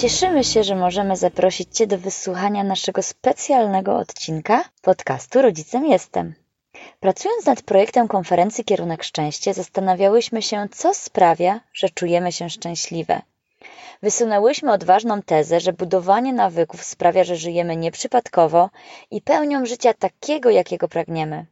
Cieszymy 0.00 0.44
się, 0.44 0.64
że 0.64 0.76
możemy 0.76 1.16
zaprosić 1.16 1.76
Cię 1.76 1.86
do 1.86 1.98
wysłuchania 1.98 2.64
naszego 2.64 3.02
specjalnego 3.02 3.96
odcinka 3.96 4.64
podcastu 4.82 5.42
Rodzicem 5.42 5.86
Jestem. 5.86 6.34
Pracując 7.00 7.46
nad 7.46 7.62
projektem 7.62 8.08
konferencji 8.08 8.64
Kierunek 8.64 9.04
Szczęście, 9.04 9.54
zastanawiałyśmy 9.54 10.42
się, 10.42 10.68
co 10.72 10.94
sprawia, 10.94 11.60
że 11.74 11.88
czujemy 11.90 12.32
się 12.32 12.50
szczęśliwe. 12.50 13.22
Wysunęłyśmy 14.02 14.72
odważną 14.72 15.22
tezę, 15.22 15.60
że 15.60 15.72
budowanie 15.72 16.32
nawyków 16.32 16.84
sprawia, 16.84 17.24
że 17.24 17.36
żyjemy 17.36 17.76
nieprzypadkowo 17.76 18.70
i 19.10 19.22
pełnią 19.22 19.66
życia 19.66 19.94
takiego, 19.94 20.50
jakiego 20.50 20.88
pragniemy. 20.88 21.46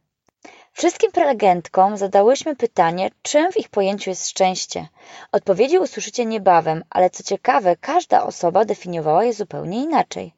Wszystkim 0.79 1.11
prelegentkom 1.11 1.97
zadałyśmy 1.97 2.55
pytanie, 2.55 3.11
czym 3.21 3.51
w 3.51 3.57
ich 3.57 3.69
pojęciu 3.69 4.09
jest 4.09 4.29
szczęście. 4.29 4.87
Odpowiedzi 5.31 5.79
usłyszycie 5.79 6.25
niebawem, 6.25 6.83
ale 6.89 7.09
co 7.09 7.23
ciekawe, 7.23 7.75
każda 7.75 8.23
osoba 8.23 8.65
definiowała 8.65 9.23
je 9.23 9.33
zupełnie 9.33 9.83
inaczej. 9.83 10.33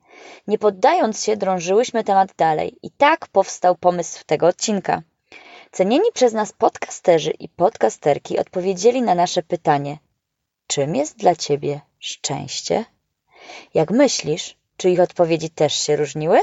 Nie 0.48 0.58
poddając 0.58 1.24
się, 1.24 1.38
drążyłyśmy 1.38 2.04
temat 2.04 2.30
dalej 2.38 2.78
i 2.84 2.92
tak 2.92 3.28
powstał 3.28 3.76
pomysł 3.76 4.24
tego 4.26 4.48
odcinka. 4.48 5.02
Cenieni 5.72 6.12
przez 6.14 6.34
nas 6.34 6.54
podcasterzy 6.54 7.32
i 7.32 7.50
podcasterki 7.50 8.40
odpowiedzieli 8.40 9.02
na 9.02 9.16
nasze 9.16 9.44
pytanie: 9.44 9.98
czym 10.68 10.96
jest 10.96 11.18
dla 11.18 11.36
ciebie 11.36 11.82
szczęście? 12.00 12.86
Jak 13.74 13.92
myślisz, 13.92 14.58
czy 14.78 14.90
ich 14.90 15.00
odpowiedzi 15.00 15.50
też 15.50 15.74
się 15.74 15.96
różniły? 15.96 16.40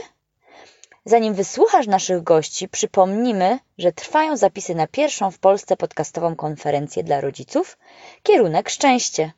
Zanim 1.09 1.35
wysłuchasz 1.35 1.87
naszych 1.87 2.23
gości, 2.23 2.69
przypomnimy, 2.69 3.59
że 3.79 3.93
trwają 3.93 4.37
zapisy 4.37 4.75
na 4.75 4.87
pierwszą 4.87 5.31
w 5.31 5.39
Polsce 5.39 5.77
podcastową 5.77 6.37
konferencję 6.37 7.05
dla 7.05 7.20
rodziców 7.20 7.78
Kierunek 8.23 8.70
Szczęście. 8.70 9.33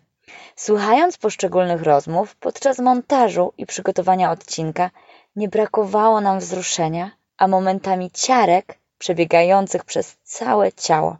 Słuchając 0.55 1.17
poszczególnych 1.17 1.83
rozmów 1.83 2.35
podczas 2.35 2.79
montażu 2.79 3.53
i 3.57 3.66
przygotowania 3.66 4.31
odcinka, 4.31 4.91
nie 5.35 5.50
brakowało 5.50 6.21
nam 6.21 6.39
wzruszenia, 6.39 7.11
a 7.38 7.47
momentami 7.47 8.11
ciarek 8.11 8.77
przebiegających 8.97 9.85
przez 9.85 10.17
całe 10.23 10.73
ciało. 10.73 11.17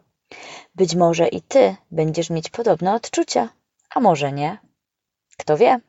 Być 0.74 0.94
może 0.94 1.28
i 1.28 1.42
Ty 1.42 1.76
będziesz 1.90 2.30
mieć 2.30 2.50
podobne 2.50 2.94
odczucia, 2.94 3.48
a 3.94 4.00
może 4.00 4.32
nie. 4.32 4.58
Kto 5.36 5.56
wie? 5.56 5.80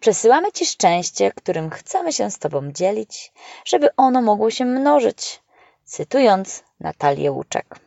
Przesyłamy 0.00 0.52
Ci 0.52 0.66
szczęście, 0.66 1.32
którym 1.32 1.70
chcemy 1.70 2.12
się 2.12 2.30
z 2.30 2.38
Tobą 2.38 2.72
dzielić, 2.72 3.32
żeby 3.64 3.88
ono 3.96 4.22
mogło 4.22 4.50
się 4.50 4.64
mnożyć. 4.64 5.40
Cytując 5.84 6.64
Natalię 6.80 7.32
Łuczek. 7.32 7.80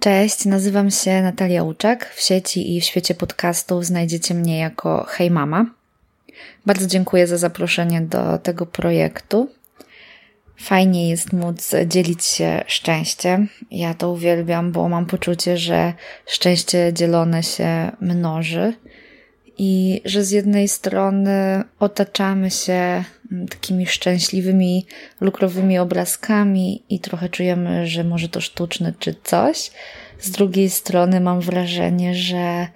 Cześć, 0.00 0.44
nazywam 0.44 0.90
się 0.90 1.22
Natalia 1.22 1.62
Łuczek. 1.62 2.12
W 2.14 2.20
sieci 2.20 2.76
i 2.76 2.80
w 2.80 2.84
świecie 2.84 3.14
podcastów 3.14 3.84
znajdziecie 3.84 4.34
mnie 4.34 4.58
jako 4.58 5.04
Hej 5.08 5.30
Mama. 5.30 5.66
Bardzo 6.66 6.86
dziękuję 6.86 7.26
za 7.26 7.38
zaproszenie 7.38 8.00
do 8.00 8.38
tego 8.38 8.66
projektu. 8.66 9.48
Fajnie 10.56 11.08
jest 11.08 11.32
móc 11.32 11.70
dzielić 11.86 12.24
się 12.24 12.64
szczęściem. 12.66 13.48
Ja 13.70 13.94
to 13.94 14.10
uwielbiam, 14.10 14.72
bo 14.72 14.88
mam 14.88 15.06
poczucie, 15.06 15.56
że 15.56 15.92
szczęście 16.26 16.92
dzielone 16.92 17.42
się 17.42 17.92
mnoży 18.00 18.74
i 19.58 20.00
że 20.04 20.24
z 20.24 20.30
jednej 20.30 20.68
strony 20.68 21.64
otaczamy 21.78 22.50
się 22.50 23.04
takimi 23.50 23.86
szczęśliwymi, 23.86 24.86
lukrowymi 25.20 25.78
obrazkami 25.78 26.82
i 26.88 27.00
trochę 27.00 27.28
czujemy, 27.28 27.86
że 27.86 28.04
może 28.04 28.28
to 28.28 28.40
sztuczne 28.40 28.92
czy 28.98 29.14
coś. 29.24 29.70
Z 30.18 30.30
drugiej 30.30 30.70
strony 30.70 31.20
mam 31.20 31.40
wrażenie, 31.40 32.14
że 32.14 32.66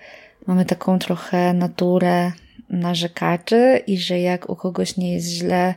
mamy 0.46 0.64
taką 0.64 0.98
trochę 0.98 1.54
naturę 1.54 2.32
narzekaczy 2.70 3.82
i 3.86 3.98
że 3.98 4.20
jak 4.20 4.50
u 4.50 4.56
kogoś 4.56 4.96
nie 4.96 5.14
jest 5.14 5.28
źle, 5.28 5.74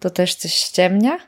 to 0.00 0.10
też 0.10 0.34
coś 0.34 0.54
ściemnia. 0.54 1.18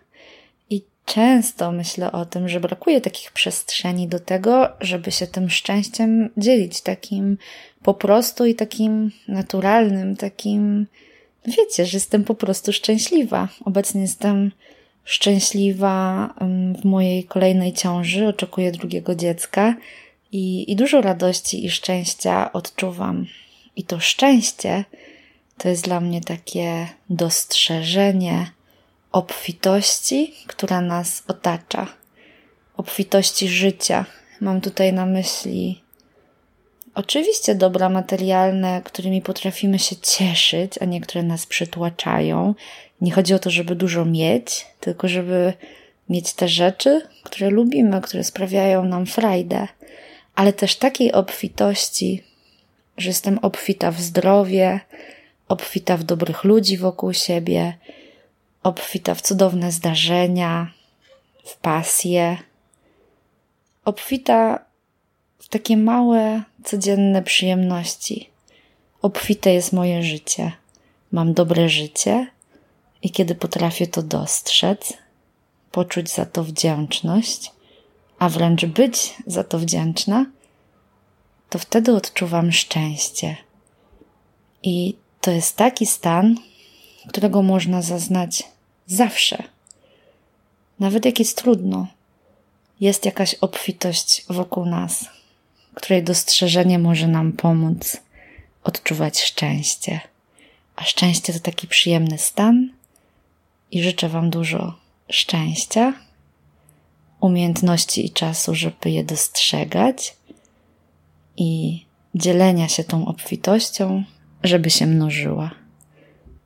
Często 1.04 1.72
myślę 1.72 2.12
o 2.12 2.26
tym, 2.26 2.48
że 2.48 2.60
brakuje 2.60 3.00
takich 3.00 3.32
przestrzeni 3.32 4.08
do 4.08 4.20
tego, 4.20 4.68
żeby 4.80 5.12
się 5.12 5.26
tym 5.26 5.50
szczęściem 5.50 6.30
dzielić, 6.36 6.80
takim 6.80 7.38
po 7.82 7.94
prostu 7.94 8.46
i 8.46 8.54
takim 8.54 9.10
naturalnym, 9.28 10.16
takim, 10.16 10.86
wiecie, 11.46 11.86
że 11.86 11.96
jestem 11.96 12.24
po 12.24 12.34
prostu 12.34 12.72
szczęśliwa. 12.72 13.48
Obecnie 13.64 14.00
jestem 14.00 14.52
szczęśliwa 15.04 16.28
w 16.80 16.84
mojej 16.84 17.24
kolejnej 17.24 17.72
ciąży, 17.72 18.28
oczekuję 18.28 18.72
drugiego 18.72 19.14
dziecka 19.14 19.74
i, 20.32 20.72
i 20.72 20.76
dużo 20.76 21.00
radości 21.00 21.66
i 21.66 21.70
szczęścia 21.70 22.52
odczuwam. 22.52 23.26
I 23.76 23.84
to 23.84 24.00
szczęście 24.00 24.84
to 25.58 25.68
jest 25.68 25.84
dla 25.84 26.00
mnie 26.00 26.20
takie 26.20 26.88
dostrzeżenie 27.10 28.50
obfitości, 29.14 30.34
która 30.46 30.80
nas 30.80 31.22
otacza, 31.28 31.86
obfitości 32.76 33.48
życia. 33.48 34.04
Mam 34.40 34.60
tutaj 34.60 34.92
na 34.92 35.06
myśli 35.06 35.82
oczywiście 36.94 37.54
dobra 37.54 37.88
materialne, 37.88 38.82
którymi 38.84 39.22
potrafimy 39.22 39.78
się 39.78 39.96
cieszyć, 39.96 40.72
a 40.80 40.84
niektóre 40.84 41.22
nas 41.22 41.46
przytłaczają. 41.46 42.54
Nie 43.00 43.12
chodzi 43.12 43.34
o 43.34 43.38
to, 43.38 43.50
żeby 43.50 43.74
dużo 43.74 44.04
mieć, 44.04 44.66
tylko 44.80 45.08
żeby 45.08 45.52
mieć 46.08 46.34
te 46.34 46.48
rzeczy, 46.48 47.02
które 47.22 47.50
lubimy, 47.50 48.00
które 48.00 48.24
sprawiają 48.24 48.84
nam 48.84 49.06
frajdę, 49.06 49.68
ale 50.34 50.52
też 50.52 50.76
takiej 50.76 51.12
obfitości, 51.12 52.22
że 52.98 53.08
jestem 53.08 53.38
obfita 53.38 53.90
w 53.90 54.00
zdrowie, 54.00 54.80
obfita 55.48 55.96
w 55.96 56.04
dobrych 56.04 56.44
ludzi 56.44 56.76
wokół 56.76 57.12
siebie, 57.12 57.78
obfita 58.64 59.14
w 59.14 59.22
cudowne 59.22 59.72
zdarzenia, 59.72 60.72
w 61.44 61.56
pasję, 61.56 62.36
obfita 63.84 64.64
w 65.38 65.48
takie 65.48 65.76
małe, 65.76 66.42
codzienne 66.64 67.22
przyjemności, 67.22 68.30
obfite 69.02 69.54
jest 69.54 69.72
moje 69.72 70.02
życie. 70.02 70.52
Mam 71.12 71.34
dobre 71.34 71.68
życie 71.68 72.26
i 73.02 73.10
kiedy 73.10 73.34
potrafię 73.34 73.86
to 73.86 74.02
dostrzec, 74.02 74.92
poczuć 75.72 76.10
za 76.10 76.26
to 76.26 76.44
wdzięczność, 76.44 77.52
a 78.18 78.28
wręcz 78.28 78.64
być 78.64 79.14
za 79.26 79.44
to 79.44 79.58
wdzięczna, 79.58 80.26
to 81.50 81.58
wtedy 81.58 81.96
odczuwam 81.96 82.52
szczęście. 82.52 83.36
I 84.62 84.96
to 85.20 85.30
jest 85.30 85.56
taki 85.56 85.86
stan, 85.86 86.36
którego 87.08 87.42
można 87.42 87.82
zaznać 87.82 88.53
zawsze. 88.86 89.42
Nawet 90.80 91.04
jak 91.04 91.18
jest 91.18 91.36
trudno, 91.36 91.86
jest 92.80 93.04
jakaś 93.04 93.34
obfitość 93.34 94.24
wokół 94.28 94.66
nas, 94.66 95.08
której 95.74 96.02
dostrzeżenie 96.02 96.78
może 96.78 97.08
nam 97.08 97.32
pomóc 97.32 97.96
odczuwać 98.64 99.20
szczęście. 99.20 100.00
A 100.76 100.84
szczęście 100.84 101.32
to 101.32 101.40
taki 101.40 101.68
przyjemny 101.68 102.18
stan 102.18 102.68
i 103.70 103.82
życzę 103.82 104.08
Wam 104.08 104.30
dużo 104.30 104.74
szczęścia, 105.10 105.92
umiejętności 107.20 108.06
i 108.06 108.10
czasu, 108.10 108.54
żeby 108.54 108.90
je 108.90 109.04
dostrzegać 109.04 110.16
i 111.36 111.80
dzielenia 112.14 112.68
się 112.68 112.84
tą 112.84 113.06
obfitością, 113.06 114.04
żeby 114.42 114.70
się 114.70 114.86
mnożyła. 114.86 115.50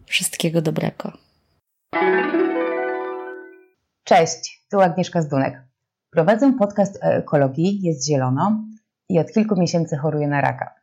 Wszystkiego 0.07 0.63
dobrego. 0.63 1.13
Cześć, 4.09 4.67
tu 4.71 4.81
Agnieszka 4.81 5.23
Zdunek. 5.23 5.63
Prowadzę 6.11 6.53
podcast 6.59 6.97
o 6.97 7.07
ekologii, 7.07 7.81
jest 7.83 8.07
zielono 8.07 8.65
i 9.09 9.19
od 9.19 9.33
kilku 9.33 9.61
miesięcy 9.61 9.97
choruję 9.97 10.29
na 10.29 10.41
raka. 10.41 10.75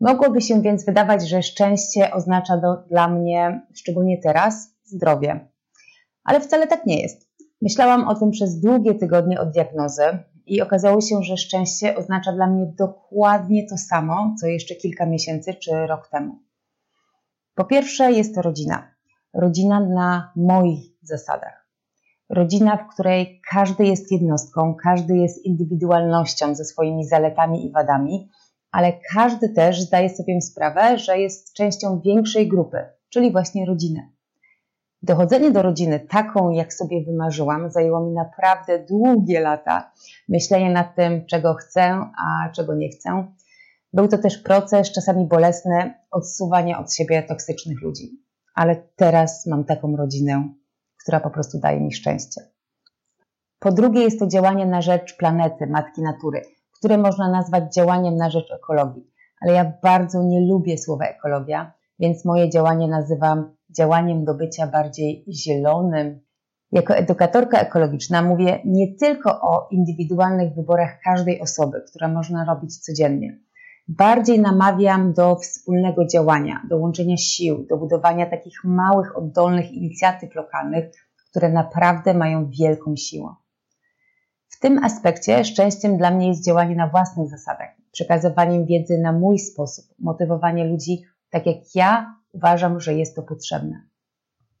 Mogłoby 0.00 0.40
się 0.40 0.62
więc 0.62 0.86
wydawać, 0.86 1.28
że 1.28 1.42
szczęście 1.42 2.12
oznacza 2.12 2.56
do, 2.56 2.76
dla 2.76 3.08
mnie, 3.08 3.66
szczególnie 3.74 4.18
teraz, 4.22 4.74
zdrowie. 4.84 5.48
Ale 6.24 6.40
wcale 6.40 6.66
tak 6.66 6.86
nie 6.86 7.02
jest. 7.02 7.28
Myślałam 7.62 8.08
o 8.08 8.14
tym 8.14 8.30
przez 8.30 8.60
długie 8.60 8.94
tygodnie 8.94 9.40
od 9.40 9.50
diagnozy 9.50 10.18
i 10.46 10.62
okazało 10.62 11.00
się, 11.00 11.22
że 11.22 11.36
szczęście 11.36 11.96
oznacza 11.96 12.32
dla 12.32 12.46
mnie 12.46 12.66
dokładnie 12.78 13.66
to 13.68 13.76
samo, 13.76 14.34
co 14.40 14.46
jeszcze 14.46 14.74
kilka 14.74 15.06
miesięcy 15.06 15.54
czy 15.54 15.86
rok 15.86 16.08
temu. 16.08 16.38
Po 17.54 17.64
pierwsze, 17.64 18.12
jest 18.12 18.34
to 18.34 18.42
rodzina. 18.42 18.94
Rodzina 19.34 19.80
na 19.80 20.32
moich 20.36 20.90
zasadach. 21.02 21.65
Rodzina, 22.30 22.76
w 22.76 22.94
której 22.94 23.40
każdy 23.50 23.84
jest 23.84 24.12
jednostką, 24.12 24.74
każdy 24.82 25.16
jest 25.16 25.44
indywidualnością 25.44 26.54
ze 26.54 26.64
swoimi 26.64 27.04
zaletami 27.04 27.66
i 27.66 27.72
wadami, 27.72 28.30
ale 28.72 28.92
każdy 29.14 29.48
też 29.48 29.80
zdaje 29.80 30.10
sobie 30.10 30.40
sprawę, 30.40 30.98
że 30.98 31.18
jest 31.18 31.52
częścią 31.52 32.00
większej 32.00 32.48
grupy, 32.48 32.78
czyli 33.08 33.32
właśnie 33.32 33.66
rodziny. 33.66 34.10
Dochodzenie 35.02 35.50
do 35.50 35.62
rodziny 35.62 36.00
taką, 36.00 36.50
jak 36.50 36.74
sobie 36.74 37.04
wymarzyłam, 37.04 37.70
zajęło 37.70 38.06
mi 38.06 38.12
naprawdę 38.12 38.84
długie 38.84 39.40
lata. 39.40 39.92
Myślenie 40.28 40.70
nad 40.70 40.94
tym, 40.94 41.26
czego 41.26 41.54
chcę, 41.54 41.82
a 42.24 42.50
czego 42.52 42.74
nie 42.74 42.88
chcę. 42.88 43.26
Był 43.92 44.08
to 44.08 44.18
też 44.18 44.38
proces, 44.38 44.92
czasami 44.92 45.26
bolesny, 45.26 45.94
odsuwania 46.10 46.78
od 46.78 46.94
siebie 46.94 47.22
toksycznych 47.22 47.82
ludzi. 47.82 48.22
Ale 48.54 48.76
teraz 48.96 49.46
mam 49.46 49.64
taką 49.64 49.96
rodzinę, 49.96 50.48
która 51.06 51.20
po 51.20 51.30
prostu 51.30 51.58
daje 51.58 51.80
mi 51.80 51.92
szczęście. 51.92 52.40
Po 53.58 53.72
drugie, 53.72 54.02
jest 54.02 54.18
to 54.18 54.26
działanie 54.26 54.66
na 54.66 54.82
rzecz 54.82 55.16
planety, 55.16 55.66
matki 55.66 56.02
natury, 56.02 56.42
które 56.78 56.98
można 56.98 57.30
nazwać 57.30 57.74
działaniem 57.74 58.16
na 58.16 58.30
rzecz 58.30 58.50
ekologii. 58.50 59.10
Ale 59.40 59.52
ja 59.52 59.72
bardzo 59.82 60.22
nie 60.22 60.40
lubię 60.40 60.78
słowa 60.78 61.04
ekologia, 61.04 61.72
więc 61.98 62.24
moje 62.24 62.50
działanie 62.50 62.88
nazywam 62.88 63.56
działaniem 63.76 64.24
do 64.24 64.34
bycia 64.34 64.66
bardziej 64.66 65.24
zielonym. 65.28 66.20
Jako 66.72 66.94
edukatorka 66.94 67.58
ekologiczna 67.58 68.22
mówię 68.22 68.60
nie 68.64 68.94
tylko 68.94 69.40
o 69.40 69.68
indywidualnych 69.70 70.54
wyborach 70.54 71.00
każdej 71.04 71.40
osoby, 71.40 71.82
które 71.90 72.08
można 72.08 72.44
robić 72.44 72.78
codziennie. 72.78 73.38
Bardziej 73.88 74.40
namawiam 74.40 75.12
do 75.12 75.36
wspólnego 75.36 76.06
działania, 76.06 76.62
do 76.68 76.76
łączenia 76.76 77.16
sił, 77.16 77.66
do 77.66 77.76
budowania 77.76 78.26
takich 78.26 78.64
małych, 78.64 79.18
oddolnych 79.18 79.72
inicjatyw 79.72 80.34
lokalnych, 80.34 80.84
które 81.30 81.52
naprawdę 81.52 82.14
mają 82.14 82.50
wielką 82.50 82.96
siłę. 82.96 83.34
W 84.48 84.60
tym 84.60 84.84
aspekcie 84.84 85.44
szczęściem 85.44 85.98
dla 85.98 86.10
mnie 86.10 86.28
jest 86.28 86.44
działanie 86.44 86.76
na 86.76 86.88
własnych 86.88 87.28
zasadach, 87.30 87.68
przekazywaniem 87.92 88.66
wiedzy 88.66 88.98
na 88.98 89.12
mój 89.12 89.38
sposób, 89.38 89.84
motywowanie 89.98 90.64
ludzi 90.64 91.02
tak 91.30 91.46
jak 91.46 91.56
ja 91.74 92.16
uważam, 92.32 92.80
że 92.80 92.94
jest 92.94 93.16
to 93.16 93.22
potrzebne. 93.22 93.82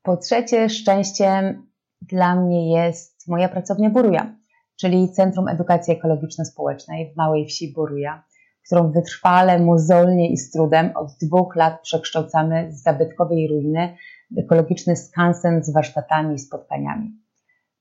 Po 0.02 0.16
trzecie, 0.16 0.68
szczęściem 0.68 1.66
dla 2.02 2.36
mnie 2.36 2.72
jest 2.72 3.28
moja 3.28 3.48
pracownia 3.48 3.90
Boruja, 3.90 4.36
czyli 4.80 5.12
Centrum 5.12 5.48
Edukacji 5.48 5.94
Ekologiczno-Społecznej 5.94 7.12
w 7.12 7.16
małej 7.16 7.46
wsi 7.46 7.72
Boruja, 7.72 8.24
którą 8.66 8.92
wytrwale, 8.92 9.58
mozolnie 9.58 10.32
i 10.32 10.36
z 10.36 10.50
trudem 10.50 10.92
od 10.96 11.08
dwóch 11.22 11.56
lat 11.56 11.80
przekształcamy 11.82 12.72
z 12.72 12.82
zabytkowej 12.82 13.48
ruiny 13.48 13.96
w 14.30 14.38
ekologiczny 14.38 14.96
skansen 14.96 15.64
z 15.64 15.72
warsztatami 15.72 16.34
i 16.34 16.38
spotkaniami. 16.38 17.10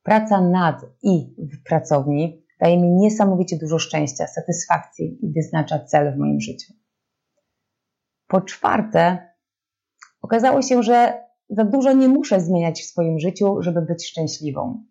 Praca 0.03 0.41
nad 0.41 0.81
i 1.03 1.35
w 1.37 1.63
pracowni 1.63 2.45
daje 2.59 2.81
mi 2.81 2.91
niesamowicie 2.91 3.57
dużo 3.57 3.79
szczęścia, 3.79 4.27
satysfakcji 4.27 5.25
i 5.25 5.33
wyznacza 5.33 5.79
cel 5.79 6.13
w 6.13 6.17
moim 6.17 6.39
życiu. 6.39 6.73
Po 8.27 8.41
czwarte, 8.41 9.17
okazało 10.21 10.61
się, 10.61 10.83
że 10.83 11.25
za 11.49 11.63
dużo 11.63 11.93
nie 11.93 12.07
muszę 12.07 12.39
zmieniać 12.39 12.81
w 12.81 12.85
swoim 12.85 13.19
życiu, 13.19 13.61
żeby 13.61 13.81
być 13.81 14.07
szczęśliwą. 14.07 14.83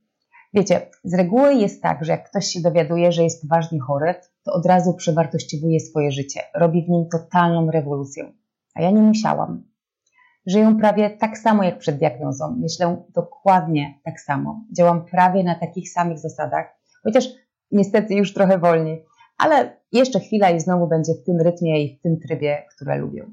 Wiecie, 0.54 0.90
z 1.04 1.14
reguły 1.14 1.54
jest 1.54 1.82
tak, 1.82 2.04
że 2.04 2.12
jak 2.12 2.30
ktoś 2.30 2.46
się 2.46 2.60
dowiaduje, 2.60 3.12
że 3.12 3.22
jest 3.22 3.42
poważnie 3.42 3.80
chory, 3.80 4.14
to 4.44 4.52
od 4.52 4.66
razu 4.66 4.94
przewartościowuje 4.94 5.80
swoje 5.80 6.10
życie, 6.10 6.40
robi 6.54 6.84
w 6.84 6.88
nim 6.88 7.08
totalną 7.08 7.70
rewolucję. 7.70 8.32
A 8.74 8.82
ja 8.82 8.90
nie 8.90 9.02
musiałam. 9.02 9.64
Żyję 10.46 10.76
prawie 10.80 11.10
tak 11.10 11.38
samo 11.38 11.62
jak 11.62 11.78
przed 11.78 11.98
diagnozą. 11.98 12.56
Myślę 12.60 13.04
dokładnie 13.14 14.00
tak 14.04 14.20
samo. 14.20 14.64
Działam 14.76 15.04
prawie 15.04 15.44
na 15.44 15.54
takich 15.54 15.90
samych 15.90 16.18
zasadach, 16.18 16.66
chociaż 17.04 17.28
niestety 17.70 18.14
już 18.14 18.34
trochę 18.34 18.58
wolniej 18.58 19.04
ale 19.38 19.76
jeszcze 19.92 20.20
chwila 20.20 20.50
i 20.50 20.60
znowu 20.60 20.88
będzie 20.88 21.12
w 21.14 21.24
tym 21.24 21.40
rytmie 21.40 21.84
i 21.84 21.98
w 21.98 22.02
tym 22.02 22.20
trybie, 22.20 22.62
które 22.74 22.98
lubię. 22.98 23.26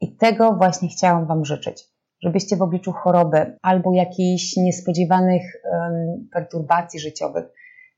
I 0.00 0.16
tego 0.16 0.52
właśnie 0.52 0.88
chciałam 0.88 1.26
Wam 1.26 1.44
życzyć, 1.44 1.84
żebyście 2.22 2.56
w 2.56 2.62
obliczu 2.62 2.92
choroby 2.92 3.56
albo 3.62 3.92
jakichś 3.92 4.56
niespodziewanych 4.56 5.42
um, 5.72 6.28
perturbacji 6.32 7.00
życiowych 7.00 7.44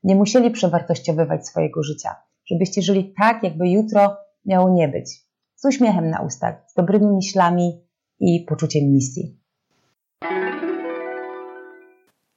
nie 0.03 0.15
musieli 0.15 0.51
przewartościowywać 0.51 1.47
swojego 1.47 1.83
życia, 1.83 2.15
żebyście 2.45 2.81
żyli 2.81 3.13
tak, 3.17 3.43
jakby 3.43 3.69
jutro 3.69 4.17
miało 4.45 4.69
nie 4.69 4.87
być, 4.87 5.09
z 5.55 5.65
uśmiechem 5.65 6.09
na 6.09 6.21
ustach, 6.21 6.55
z 6.67 6.73
dobrymi 6.73 7.07
myślami 7.15 7.81
i 8.19 8.45
poczuciem 8.49 8.83
misji. 8.83 9.37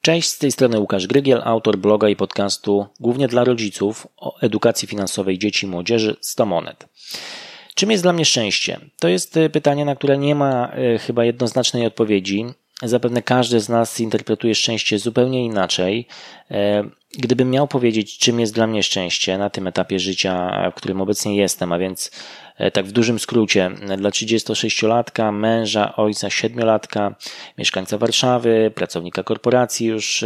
Cześć, 0.00 0.28
z 0.28 0.38
tej 0.38 0.52
strony 0.52 0.80
Łukasz 0.80 1.06
Grygiel, 1.06 1.42
autor 1.44 1.78
bloga 1.78 2.08
i 2.08 2.16
podcastu 2.16 2.86
głównie 3.00 3.28
dla 3.28 3.44
rodziców 3.44 4.06
o 4.16 4.40
edukacji 4.40 4.88
finansowej 4.88 5.38
dzieci 5.38 5.66
i 5.66 5.68
młodzieży 5.68 6.16
100 6.20 6.46
monet. 6.46 6.88
Czym 7.74 7.90
jest 7.90 8.02
dla 8.02 8.12
mnie 8.12 8.24
szczęście? 8.24 8.80
To 9.00 9.08
jest 9.08 9.36
e, 9.36 9.50
pytanie, 9.50 9.84
na 9.84 9.96
które 9.96 10.18
nie 10.18 10.34
ma 10.34 10.72
e, 10.72 10.98
chyba 10.98 11.24
jednoznacznej 11.24 11.86
odpowiedzi. 11.86 12.46
Zapewne 12.82 13.22
każdy 13.22 13.60
z 13.60 13.68
nas 13.68 14.00
interpretuje 14.00 14.54
szczęście 14.54 14.98
zupełnie 14.98 15.44
inaczej. 15.44 16.06
E, 16.50 16.84
gdybym 17.18 17.50
miał 17.50 17.68
powiedzieć, 17.68 18.18
czym 18.18 18.40
jest 18.40 18.54
dla 18.54 18.66
mnie 18.66 18.82
szczęście 18.82 19.38
na 19.38 19.50
tym 19.50 19.66
etapie 19.66 19.98
życia, 19.98 20.50
w 20.70 20.74
którym 20.74 21.00
obecnie 21.00 21.36
jestem, 21.36 21.72
a 21.72 21.78
więc 21.78 22.10
tak 22.72 22.86
w 22.86 22.92
dużym 22.92 23.18
skrócie, 23.18 23.70
dla 23.98 24.10
36-latka, 24.10 25.32
męża, 25.32 25.96
ojca 25.96 26.28
7-latka, 26.28 27.14
mieszkańca 27.58 27.98
Warszawy, 27.98 28.72
pracownika 28.74 29.22
korporacji 29.22 29.86
już 29.86 30.24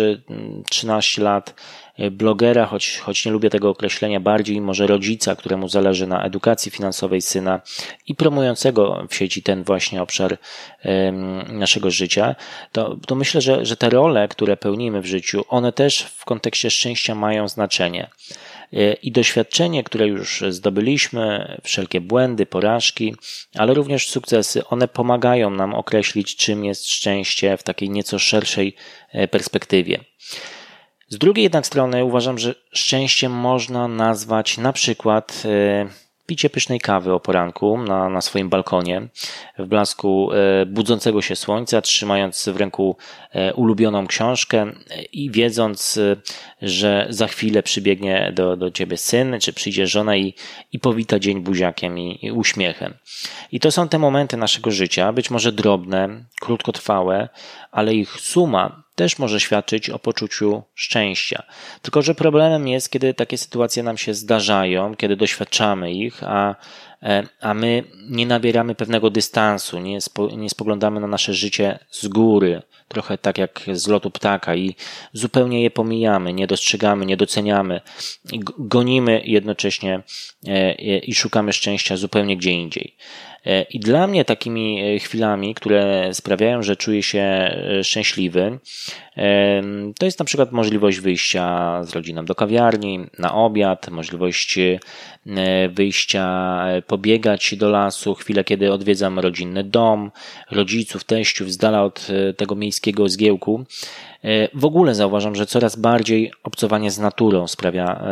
13 0.70 1.20
e, 1.20 1.24
lat, 1.24 1.54
e, 1.98 2.10
blogera, 2.10 2.66
choć, 2.66 2.98
choć 2.98 3.26
nie 3.26 3.32
lubię 3.32 3.50
tego 3.50 3.70
określenia, 3.70 4.20
bardziej 4.20 4.60
może 4.60 4.86
rodzica, 4.86 5.36
któremu 5.36 5.68
zależy 5.68 6.06
na 6.06 6.24
edukacji 6.24 6.70
finansowej 6.70 7.22
syna 7.22 7.60
i 8.06 8.14
promującego 8.14 9.06
w 9.10 9.14
sieci 9.14 9.42
ten 9.42 9.64
właśnie 9.64 10.02
obszar 10.02 10.38
naszego 11.48 11.90
życia, 11.90 12.34
to, 12.72 12.96
to 13.06 13.14
myślę, 13.14 13.40
że, 13.40 13.66
że 13.66 13.76
te 13.76 13.90
role, 13.90 14.28
które 14.28 14.56
pełnimy 14.56 15.00
w 15.00 15.06
życiu, 15.06 15.44
one 15.48 15.72
też 15.72 16.02
w 16.02 16.24
kontekście 16.24 16.70
szczęścia 16.70 17.14
mają 17.14 17.48
znaczenie. 17.48 18.10
E, 18.72 18.92
i 18.92 19.12
doświadczenie, 19.12 19.84
które 19.84 20.06
już 20.06 20.44
zdobyliśmy, 20.48 21.56
wszelkie 21.62 22.00
błędy, 22.00 22.46
porażki, 22.46 23.14
ale 23.54 23.74
również 23.74 24.08
sukcesy, 24.08 24.66
one 24.66 24.88
pomagają 24.88 25.50
nam 25.50 25.74
określić, 25.74 26.36
czym 26.36 26.64
jest 26.64 26.88
szczęście 26.88 27.56
w 27.56 27.62
takiej 27.62 27.90
nieco 27.90 28.18
szerszej 28.18 28.76
e, 29.12 29.28
perspektywie. 29.28 30.00
Z 31.08 31.18
drugiej 31.18 31.42
jednak 31.42 31.66
strony 31.66 32.04
uważam, 32.04 32.38
że 32.38 32.54
szczęściem 32.72 33.32
można 33.32 33.88
nazwać 33.88 34.58
na 34.58 34.72
przykład 34.72 35.42
e, 35.44 35.88
picie 36.30 36.50
pysznej 36.50 36.80
kawy 36.80 37.12
o 37.12 37.20
poranku 37.20 37.78
na, 37.78 38.08
na 38.08 38.20
swoim 38.20 38.48
balkonie 38.48 39.08
w 39.58 39.66
blasku 39.66 40.32
e, 40.32 40.66
budzącego 40.66 41.22
się 41.22 41.36
słońca, 41.36 41.80
trzymając 41.82 42.48
w 42.48 42.56
ręku 42.56 42.96
e, 43.32 43.54
ulubioną 43.54 44.06
książkę 44.06 44.72
i 45.12 45.30
wiedząc, 45.30 46.00
że 46.62 47.06
za 47.10 47.26
chwilę 47.26 47.62
przybiegnie 47.62 48.32
do, 48.34 48.56
do 48.56 48.70
ciebie 48.70 48.96
syn, 48.96 49.36
czy 49.40 49.52
przyjdzie 49.52 49.86
żona 49.86 50.16
i, 50.16 50.34
i 50.72 50.78
powita 50.78 51.18
dzień 51.18 51.40
buziakiem 51.40 51.98
i, 51.98 52.18
i 52.26 52.32
uśmiechem. 52.32 52.94
I 53.52 53.60
to 53.60 53.70
są 53.70 53.88
te 53.88 53.98
momenty 53.98 54.36
naszego 54.36 54.70
życia, 54.70 55.12
być 55.12 55.30
może 55.30 55.52
drobne, 55.52 56.24
krótkotrwałe, 56.40 57.28
ale 57.70 57.94
ich 57.94 58.10
suma 58.10 58.82
też 59.00 59.18
może 59.18 59.40
świadczyć 59.40 59.90
o 59.90 59.98
poczuciu 59.98 60.62
szczęścia. 60.74 61.42
Tylko, 61.82 62.02
że 62.02 62.14
problemem 62.14 62.68
jest, 62.68 62.90
kiedy 62.90 63.14
takie 63.14 63.38
sytuacje 63.38 63.82
nam 63.82 63.98
się 63.98 64.14
zdarzają, 64.14 64.96
kiedy 64.96 65.16
doświadczamy 65.16 65.92
ich, 65.92 66.22
a, 66.24 66.54
a 67.40 67.54
my 67.54 67.84
nie 68.10 68.26
nabieramy 68.26 68.74
pewnego 68.74 69.10
dystansu, 69.10 69.78
nie, 69.78 70.00
spo, 70.00 70.28
nie 70.36 70.50
spoglądamy 70.50 71.00
na 71.00 71.06
nasze 71.06 71.34
życie 71.34 71.78
z 71.90 72.08
góry, 72.08 72.62
trochę 72.88 73.18
tak 73.18 73.38
jak 73.38 73.62
z 73.72 73.88
lotu 73.88 74.10
ptaka 74.10 74.54
i 74.54 74.74
zupełnie 75.12 75.62
je 75.62 75.70
pomijamy, 75.70 76.32
nie 76.32 76.46
dostrzegamy, 76.46 77.06
nie 77.06 77.16
doceniamy, 77.16 77.80
gonimy 78.58 79.22
jednocześnie 79.24 80.02
e, 80.46 80.74
i 80.98 81.14
szukamy 81.14 81.52
szczęścia 81.52 81.96
zupełnie 81.96 82.36
gdzie 82.36 82.50
indziej. 82.50 82.96
E, 83.46 83.62
I 83.62 83.80
dla 83.80 84.06
mnie 84.06 84.24
takimi 84.24 84.80
e, 84.80 84.98
chwilami, 84.98 85.54
które 85.54 86.14
sprawiają, 86.14 86.62
że 86.62 86.76
czuję 86.76 87.02
się 87.02 87.20
e, 87.20 87.84
szczęśliwy, 87.84 88.58
to 89.98 90.04
jest 90.04 90.18
na 90.18 90.24
przykład 90.24 90.52
możliwość 90.52 91.00
wyjścia 91.00 91.78
z 91.84 91.92
rodziną 91.92 92.24
do 92.24 92.34
kawiarni, 92.34 93.06
na 93.18 93.34
obiad, 93.34 93.88
możliwość 93.90 94.58
wyjścia, 95.70 96.64
pobiegać 96.90 97.54
do 97.56 97.68
lasu, 97.70 98.14
chwilę, 98.14 98.44
kiedy 98.44 98.72
odwiedzam 98.72 99.18
rodzinny 99.18 99.64
dom, 99.64 100.10
rodziców, 100.50 101.04
teściów, 101.04 101.52
z 101.52 101.56
dala 101.56 101.82
od 101.82 102.06
tego 102.36 102.54
miejskiego 102.54 103.08
zgiełku. 103.08 103.64
W 104.54 104.64
ogóle 104.64 104.94
zauważam, 104.94 105.34
że 105.34 105.46
coraz 105.46 105.76
bardziej 105.76 106.32
obcowanie 106.42 106.90
z 106.90 106.98
naturą 106.98 107.46
sprawia 107.46 108.02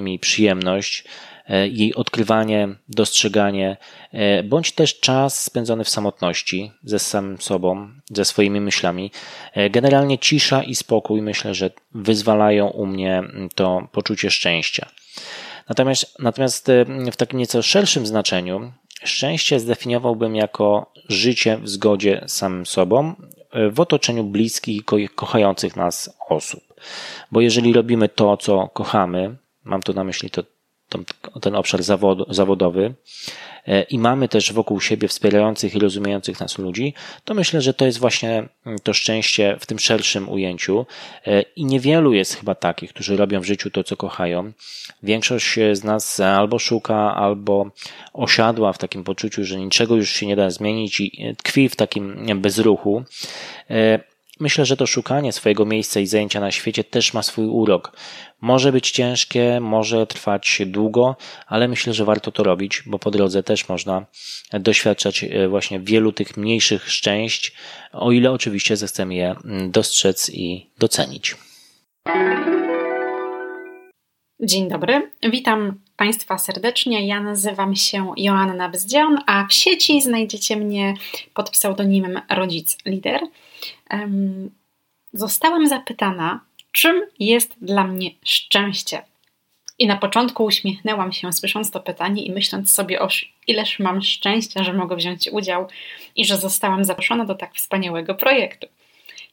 mi 0.00 0.18
przyjemność. 0.18 1.04
E, 1.48 1.68
jej 1.68 1.94
odkrywanie, 1.94 2.68
dostrzeganie, 2.88 3.76
e, 4.12 4.42
bądź 4.42 4.72
też 4.72 5.00
czas 5.00 5.42
spędzony 5.42 5.84
w 5.84 5.88
samotności 5.88 6.72
ze 6.84 6.98
samym 6.98 7.40
sobą, 7.40 7.88
ze 8.10 8.24
swoimi 8.24 8.60
myślami. 8.60 9.10
E, 9.52 9.70
generalnie 9.70 10.18
cisza 10.18 10.62
i 10.62 10.74
spokój 10.74 11.22
myślę, 11.22 11.54
że 11.54 11.70
wyzwalają 11.94 12.68
u 12.68 12.86
mnie 12.86 13.22
to 13.54 13.88
poczucie 13.92 14.30
szczęścia. 14.30 14.86
Natomiast, 15.68 16.18
natomiast 16.18 16.70
w 17.12 17.16
takim 17.16 17.38
nieco 17.38 17.62
szerszym 17.62 18.06
znaczeniu 18.06 18.72
szczęście 19.04 19.60
zdefiniowałbym 19.60 20.36
jako 20.36 20.92
życie 21.08 21.58
w 21.58 21.68
zgodzie 21.68 22.24
z 22.26 22.32
samym 22.32 22.66
sobą, 22.66 23.14
w 23.72 23.80
otoczeniu 23.80 24.24
bliskich 24.24 24.82
i 24.98 25.08
kochających 25.08 25.76
nas 25.76 26.16
osób. 26.28 26.74
Bo 27.32 27.40
jeżeli 27.40 27.72
robimy 27.72 28.08
to, 28.08 28.36
co 28.36 28.68
kochamy, 28.68 29.36
mam 29.64 29.82
tu 29.82 29.92
na 29.92 30.04
myśli 30.04 30.30
to 30.30 30.42
ten 31.40 31.54
obszar 31.54 31.82
zawod, 31.82 32.18
zawodowy 32.28 32.94
e, 33.66 33.82
i 33.82 33.98
mamy 33.98 34.28
też 34.28 34.52
wokół 34.52 34.80
siebie 34.80 35.08
wspierających 35.08 35.74
i 35.74 35.78
rozumiejących 35.78 36.40
nas 36.40 36.58
ludzi, 36.58 36.94
to 37.24 37.34
myślę, 37.34 37.60
że 37.60 37.74
to 37.74 37.86
jest 37.86 37.98
właśnie 37.98 38.48
mm, 38.66 38.78
to 38.78 38.92
szczęście 38.92 39.56
w 39.60 39.66
tym 39.66 39.78
szerszym 39.78 40.28
ujęciu. 40.28 40.86
E, 41.26 41.42
I 41.42 41.64
niewielu 41.64 42.12
jest 42.12 42.34
chyba 42.34 42.54
takich, 42.54 42.90
którzy 42.90 43.16
robią 43.16 43.40
w 43.40 43.44
życiu 43.44 43.70
to, 43.70 43.84
co 43.84 43.96
kochają. 43.96 44.52
Większość 45.02 45.54
z 45.72 45.84
nas 45.84 46.20
albo 46.20 46.58
szuka, 46.58 47.14
albo 47.14 47.70
osiadła 48.12 48.72
w 48.72 48.78
takim 48.78 49.04
poczuciu, 49.04 49.44
że 49.44 49.60
niczego 49.60 49.96
już 49.96 50.10
się 50.10 50.26
nie 50.26 50.36
da 50.36 50.50
zmienić 50.50 51.00
i 51.00 51.34
tkwi 51.38 51.68
w 51.68 51.76
takim 51.76 52.40
bezruchu. 52.40 53.04
Myślę, 54.40 54.66
że 54.66 54.76
to 54.76 54.86
szukanie 54.86 55.32
swojego 55.32 55.64
miejsca 55.66 56.00
i 56.00 56.06
zajęcia 56.06 56.40
na 56.40 56.50
świecie 56.50 56.84
też 56.84 57.14
ma 57.14 57.22
swój 57.22 57.46
urok. 57.46 57.96
Może 58.40 58.72
być 58.72 58.90
ciężkie, 58.90 59.60
może 59.60 60.06
trwać 60.06 60.62
długo, 60.66 61.16
ale 61.46 61.68
myślę, 61.68 61.94
że 61.94 62.04
warto 62.04 62.32
to 62.32 62.42
robić, 62.42 62.82
bo 62.86 62.98
po 62.98 63.10
drodze 63.10 63.42
też 63.42 63.68
można 63.68 64.06
doświadczać 64.52 65.24
e, 65.24 65.48
właśnie 65.48 65.80
wielu 65.80 66.12
tych 66.12 66.36
mniejszych 66.36 66.90
szczęść, 66.90 67.52
o 67.92 68.12
ile 68.12 68.32
oczywiście 68.32 68.76
zechcemy 68.76 69.14
je 69.14 69.34
mm, 69.44 69.70
dostrzec 69.70 70.30
i 70.30 70.70
docenić. 70.78 71.36
Dzień 74.40 74.68
dobry, 74.68 75.10
witam 75.32 75.80
Państwa 75.96 76.38
serdecznie. 76.38 77.06
Ja 77.06 77.20
nazywam 77.20 77.76
się 77.76 78.12
Joanna 78.16 78.68
Bzdzian, 78.68 79.18
a 79.26 79.46
w 79.46 79.52
sieci 79.52 80.02
znajdziecie 80.02 80.56
mnie 80.56 80.94
pod 81.34 81.50
pseudonimem 81.50 82.20
Rodzic 82.30 82.78
Lider. 82.86 83.20
Zostałam 85.12 85.68
zapytana, 85.68 86.40
czym 86.72 87.06
jest 87.18 87.56
dla 87.60 87.84
mnie 87.84 88.10
szczęście. 88.24 89.02
I 89.78 89.86
na 89.86 89.96
początku 89.96 90.44
uśmiechnęłam 90.44 91.12
się, 91.12 91.32
słysząc 91.32 91.70
to 91.70 91.80
pytanie 91.80 92.22
i 92.22 92.32
myśląc 92.32 92.74
sobie, 92.74 93.00
o 93.00 93.08
ileż 93.46 93.78
mam 93.78 94.02
szczęścia, 94.02 94.64
że 94.64 94.72
mogę 94.72 94.96
wziąć 94.96 95.28
udział 95.32 95.68
i 96.16 96.24
że 96.24 96.36
zostałam 96.36 96.84
zaproszona 96.84 97.24
do 97.24 97.34
tak 97.34 97.54
wspaniałego 97.54 98.14
projektu. 98.14 98.66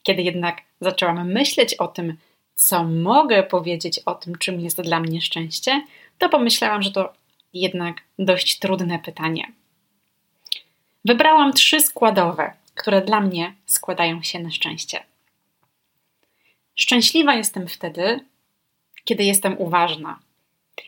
Kiedy 0.03 0.22
jednak 0.22 0.62
zaczęłam 0.81 1.31
myśleć 1.31 1.74
o 1.74 1.88
tym, 1.88 2.17
co 2.55 2.83
mogę 2.83 3.43
powiedzieć 3.43 4.00
o 4.05 4.15
tym, 4.15 4.38
czym 4.38 4.60
jest 4.60 4.81
dla 4.81 5.00
mnie 5.00 5.22
szczęście, 5.22 5.81
to 6.17 6.29
pomyślałam, 6.29 6.81
że 6.81 6.91
to 6.91 7.13
jednak 7.53 8.01
dość 8.19 8.60
trudne 8.60 9.00
pytanie. 9.00 9.51
Wybrałam 11.05 11.53
trzy 11.53 11.81
składowe, 11.81 12.53
które 12.75 13.01
dla 13.01 13.22
mnie 13.22 13.53
składają 13.65 14.24
się 14.24 14.39
na 14.39 14.51
szczęście. 14.51 15.03
Szczęśliwa 16.75 17.36
jestem 17.36 17.68
wtedy, 17.68 18.20
kiedy 19.03 19.24
jestem 19.24 19.58
uważna, 19.58 20.20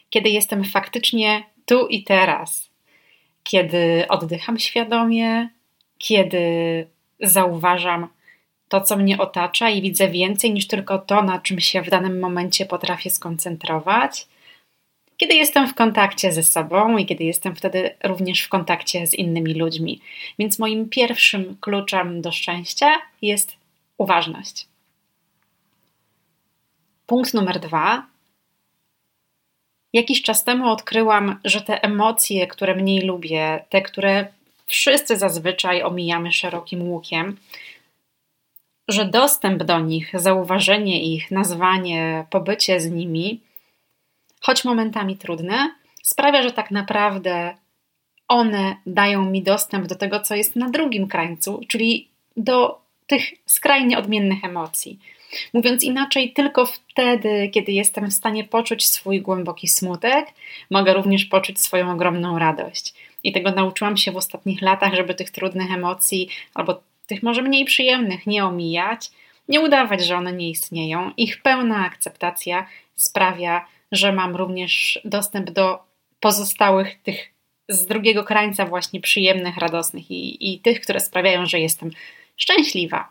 kiedy 0.10 0.30
jestem 0.30 0.64
faktycznie 0.64 1.44
tu 1.66 1.88
i 1.88 2.04
teraz, 2.04 2.70
kiedy 3.44 4.06
oddycham 4.10 4.60
świadomie, 4.60 5.50
kiedy 5.98 6.88
zauważam 7.20 8.08
to, 8.70 8.82
co 8.82 8.98
mnie 8.98 9.18
otacza 9.18 9.70
i 9.70 9.82
widzę 9.82 10.08
więcej 10.08 10.54
niż 10.54 10.68
tylko 10.68 11.00
to, 11.00 11.24
na 11.24 11.40
czym 11.40 11.60
się 11.60 11.82
w 11.82 11.90
danym 11.90 12.20
momencie 12.20 12.66
potrafię 12.66 13.10
skoncentrować. 13.10 14.28
Kiedy 15.18 15.34
jestem 15.34 15.68
w 15.68 15.76
kontakcie 15.76 16.32
ze 16.32 16.44
sobą 16.44 16.98
i 16.98 17.06
kiedy 17.06 17.24
jestem 17.24 17.56
wtedy 17.56 17.96
również 18.04 18.42
w 18.42 18.50
kontakcie 18.50 19.08
z 19.08 19.14
innymi 19.14 19.54
ludźmi. 19.54 20.02
Więc 20.40 20.60
moim 20.60 20.90
pierwszym 20.90 21.58
kluczem 21.62 22.22
do 22.22 22.32
szczęścia 22.32 23.02
jest 23.22 23.58
uważność. 23.98 24.68
Punkt 27.06 27.34
numer 27.34 27.60
dwa. 27.60 28.06
Jakiś 29.94 30.22
czas 30.22 30.44
temu 30.44 30.70
odkryłam, 30.70 31.40
że 31.46 31.62
te 31.62 31.84
emocje, 31.84 32.48
które 32.48 32.76
mniej 32.76 33.02
lubię, 33.02 33.66
te, 33.70 33.82
które 33.82 34.28
wszyscy 34.66 35.18
zazwyczaj 35.18 35.84
omijamy 35.84 36.32
szerokim 36.32 36.82
łukiem, 36.82 37.38
że 38.88 39.06
dostęp 39.06 39.64
do 39.64 39.80
nich, 39.80 40.12
zauważenie 40.14 41.04
ich, 41.04 41.32
nazwanie, 41.32 42.26
pobycie 42.30 42.82
z 42.82 42.92
nimi, 42.92 43.40
choć 44.46 44.66
momentami 44.66 45.18
trudne, 45.18 45.76
sprawia, 46.04 46.44
że 46.44 46.52
tak 46.52 46.72
naprawdę 46.72 47.56
one 48.28 48.76
dają 48.86 49.26
mi 49.26 49.44
dostęp 49.44 49.88
do 49.88 49.96
tego, 49.96 50.20
co 50.20 50.36
jest 50.36 50.56
na 50.56 50.70
drugim 50.70 51.08
krańcu, 51.08 51.62
czyli 51.68 52.08
do 52.38 52.82
tych 53.08 53.24
skrajnie 53.46 53.98
odmiennych 53.98 54.44
emocji. 54.44 55.00
Mówiąc 55.54 55.84
inaczej, 55.84 56.34
tylko 56.34 56.66
wtedy, 56.66 57.50
kiedy 57.54 57.72
jestem 57.72 58.10
w 58.10 58.14
stanie 58.14 58.44
poczuć 58.44 58.86
swój 58.86 59.22
głęboki 59.22 59.68
smutek, 59.68 60.28
mogę 60.70 60.94
również 60.94 61.26
poczuć 61.26 61.62
swoją 61.62 61.92
ogromną 61.92 62.40
radość. 62.40 62.94
I 63.24 63.34
tego 63.34 63.52
nauczyłam 63.52 63.98
się 63.98 64.12
w 64.12 64.18
ostatnich 64.18 64.62
latach, 64.62 64.94
żeby 64.94 65.16
tych 65.16 65.30
trudnych 65.30 65.72
emocji 65.72 66.30
albo 66.54 66.82
tych 67.08 67.24
może 67.24 67.42
mniej 67.42 67.66
przyjemnych 67.66 68.28
nie 68.28 68.46
omijać, 68.46 69.12
nie 69.50 69.62
udawać, 69.62 70.06
że 70.06 70.16
one 70.16 70.34
nie 70.34 70.50
istnieją. 70.50 71.12
Ich 71.18 71.42
pełna 71.42 71.86
akceptacja 71.86 72.66
sprawia, 72.96 73.66
że 73.92 74.14
mam 74.14 74.36
również 74.36 75.00
dostęp 75.06 75.52
do 75.52 75.80
pozostałych 76.20 77.02
tych 77.02 77.36
z 77.70 77.86
drugiego 77.86 78.24
krańca 78.24 78.66
właśnie 78.66 79.02
przyjemnych, 79.02 79.58
radosnych 79.58 80.12
i, 80.12 80.54
i 80.54 80.60
tych, 80.60 80.82
które 80.82 81.00
sprawiają, 81.00 81.46
że 81.46 81.60
jestem 81.60 81.92
szczęśliwa. 82.38 83.10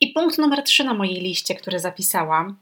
I 0.00 0.08
punkt 0.08 0.38
numer 0.38 0.62
trzy 0.62 0.84
na 0.84 0.94
mojej 0.94 1.20
liście, 1.20 1.54
który 1.54 1.78
zapisałam. 1.78 2.56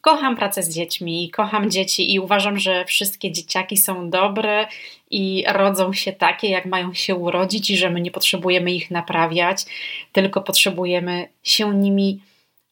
Kocham 0.00 0.36
pracę 0.36 0.62
z 0.62 0.74
dziećmi, 0.74 1.30
kocham 1.30 1.70
dzieci 1.70 2.14
i 2.14 2.20
uważam, 2.20 2.58
że 2.58 2.84
wszystkie 2.84 3.32
dzieciaki 3.32 3.76
są 3.76 4.10
dobre 4.10 4.66
i 5.10 5.44
rodzą 5.48 5.92
się 5.92 6.12
takie, 6.12 6.48
jak 6.48 6.66
mają 6.66 6.94
się 6.94 7.14
urodzić, 7.14 7.70
i 7.70 7.76
że 7.76 7.90
my 7.90 8.00
nie 8.00 8.10
potrzebujemy 8.10 8.72
ich 8.72 8.90
naprawiać, 8.90 9.64
tylko 10.12 10.40
potrzebujemy 10.40 11.28
się 11.42 11.74
nimi 11.74 12.20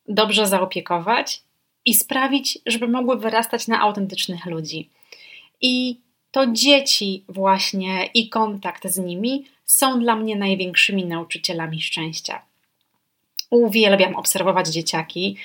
dobrze 0.09 0.47
zaopiekować 0.47 1.43
i 1.85 1.95
sprawić, 1.95 2.59
żeby 2.67 2.89
mogły 2.89 3.19
wyrastać 3.19 3.69
na 3.69 3.81
autentycznych 3.81 4.47
ludzi. 4.47 4.91
I 5.61 6.01
to 6.31 6.47
dzieci, 6.47 7.25
właśnie 7.29 8.07
i 8.15 8.29
kontakt 8.29 8.89
z 8.89 8.99
nimi 8.99 9.45
są 9.65 10.01
dla 10.01 10.17
mnie 10.17 10.37
największymi 10.37 11.05
nauczycielami 11.05 11.83
szczęścia. 11.83 12.43
Uwielbiam 13.51 14.17
obserwować 14.17 14.69
dzieciaki. 14.69 15.37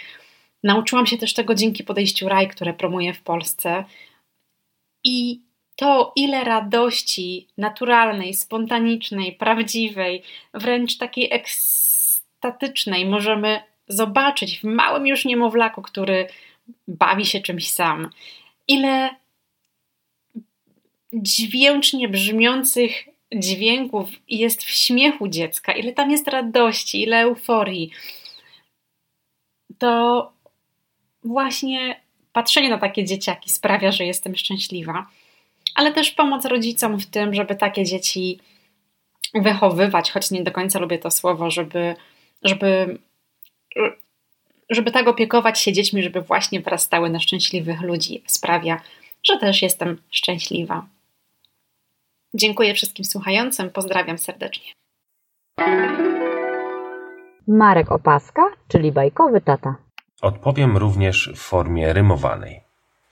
Nauczyłam 0.63 1.07
się 1.07 1.17
też 1.17 1.33
tego 1.33 1.55
dzięki 1.55 1.83
podejściu 1.83 2.29
RAI, 2.29 2.47
które 2.47 2.73
promuję 2.73 3.13
w 3.13 3.21
Polsce. 3.21 3.85
I 5.03 5.41
to, 5.75 6.13
ile 6.15 6.43
radości 6.43 7.47
naturalnej, 7.57 8.33
spontanicznej, 8.33 9.33
prawdziwej, 9.33 10.23
wręcz 10.53 10.97
takiej 10.97 11.33
ekstatycznej 11.33 13.05
możemy 13.05 13.61
zobaczyć 13.87 14.59
w 14.59 14.63
małym 14.63 15.07
już 15.07 15.25
niemowlaku, 15.25 15.81
który 15.81 16.27
bawi 16.87 17.25
się 17.25 17.41
czymś 17.41 17.69
sam. 17.69 18.09
Ile 18.67 19.09
dźwięcznie 21.13 22.09
brzmiących 22.09 23.05
dźwięków 23.33 24.09
jest 24.27 24.63
w 24.63 24.69
śmiechu 24.69 25.27
dziecka, 25.27 25.73
ile 25.73 25.93
tam 25.93 26.11
jest 26.11 26.27
radości, 26.27 27.03
ile 27.03 27.21
euforii. 27.21 27.91
To 29.77 30.31
właśnie 31.23 32.01
patrzenie 32.33 32.69
na 32.69 32.77
takie 32.77 33.05
dzieciaki 33.05 33.49
sprawia, 33.49 33.91
że 33.91 34.05
jestem 34.05 34.35
szczęśliwa, 34.35 35.07
ale 35.75 35.93
też 35.93 36.11
pomoc 36.11 36.45
rodzicom 36.45 36.99
w 36.99 37.05
tym, 37.05 37.33
żeby 37.33 37.55
takie 37.55 37.83
dzieci 37.83 38.39
wychowywać, 39.33 40.11
choć 40.11 40.31
nie 40.31 40.43
do 40.43 40.51
końca 40.51 40.79
lubię 40.79 40.97
to 40.97 41.11
słowo, 41.11 41.51
żeby, 41.51 41.95
żeby, 42.43 42.99
żeby 44.69 44.91
tak 44.91 45.07
opiekować 45.07 45.59
się 45.59 45.73
dziećmi, 45.73 46.03
żeby 46.03 46.21
właśnie 46.21 46.61
wrastały 46.61 47.09
na 47.09 47.19
szczęśliwych 47.19 47.81
ludzi, 47.81 48.23
sprawia, 48.27 48.81
że 49.23 49.37
też 49.39 49.61
jestem 49.61 50.01
szczęśliwa. 50.11 50.85
Dziękuję 52.33 52.73
wszystkim 52.73 53.05
słuchającym, 53.05 53.69
pozdrawiam 53.69 54.17
serdecznie. 54.17 54.73
Marek 57.47 57.91
Opaska, 57.91 58.41
czyli 58.67 58.91
bajkowy 58.91 59.41
tata. 59.41 59.75
Odpowiem 60.21 60.77
również 60.77 61.31
w 61.35 61.39
formie 61.39 61.93
rymowanej. 61.93 62.61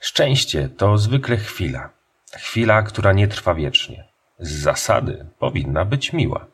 Szczęście 0.00 0.68
to 0.68 0.98
zwykle 0.98 1.36
chwila. 1.36 1.90
Chwila, 2.32 2.82
która 2.82 3.12
nie 3.12 3.28
trwa 3.28 3.54
wiecznie. 3.54 4.04
Z 4.38 4.52
zasady 4.52 5.26
powinna 5.38 5.84
być 5.84 6.12
miła 6.12 6.46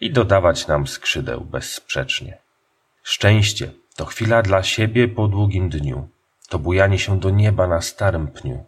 i 0.00 0.10
dodawać 0.10 0.66
nam 0.66 0.86
skrzydeł 0.86 1.40
bezsprzecznie. 1.40 2.43
Szczęście 3.06 3.72
to 3.96 4.04
chwila 4.04 4.42
dla 4.42 4.62
siebie 4.62 5.08
po 5.08 5.28
długim 5.28 5.68
dniu. 5.68 6.08
To 6.48 6.58
bujanie 6.58 6.98
się 6.98 7.20
do 7.20 7.30
nieba 7.30 7.66
na 7.66 7.80
starym 7.80 8.28
pniu. 8.28 8.64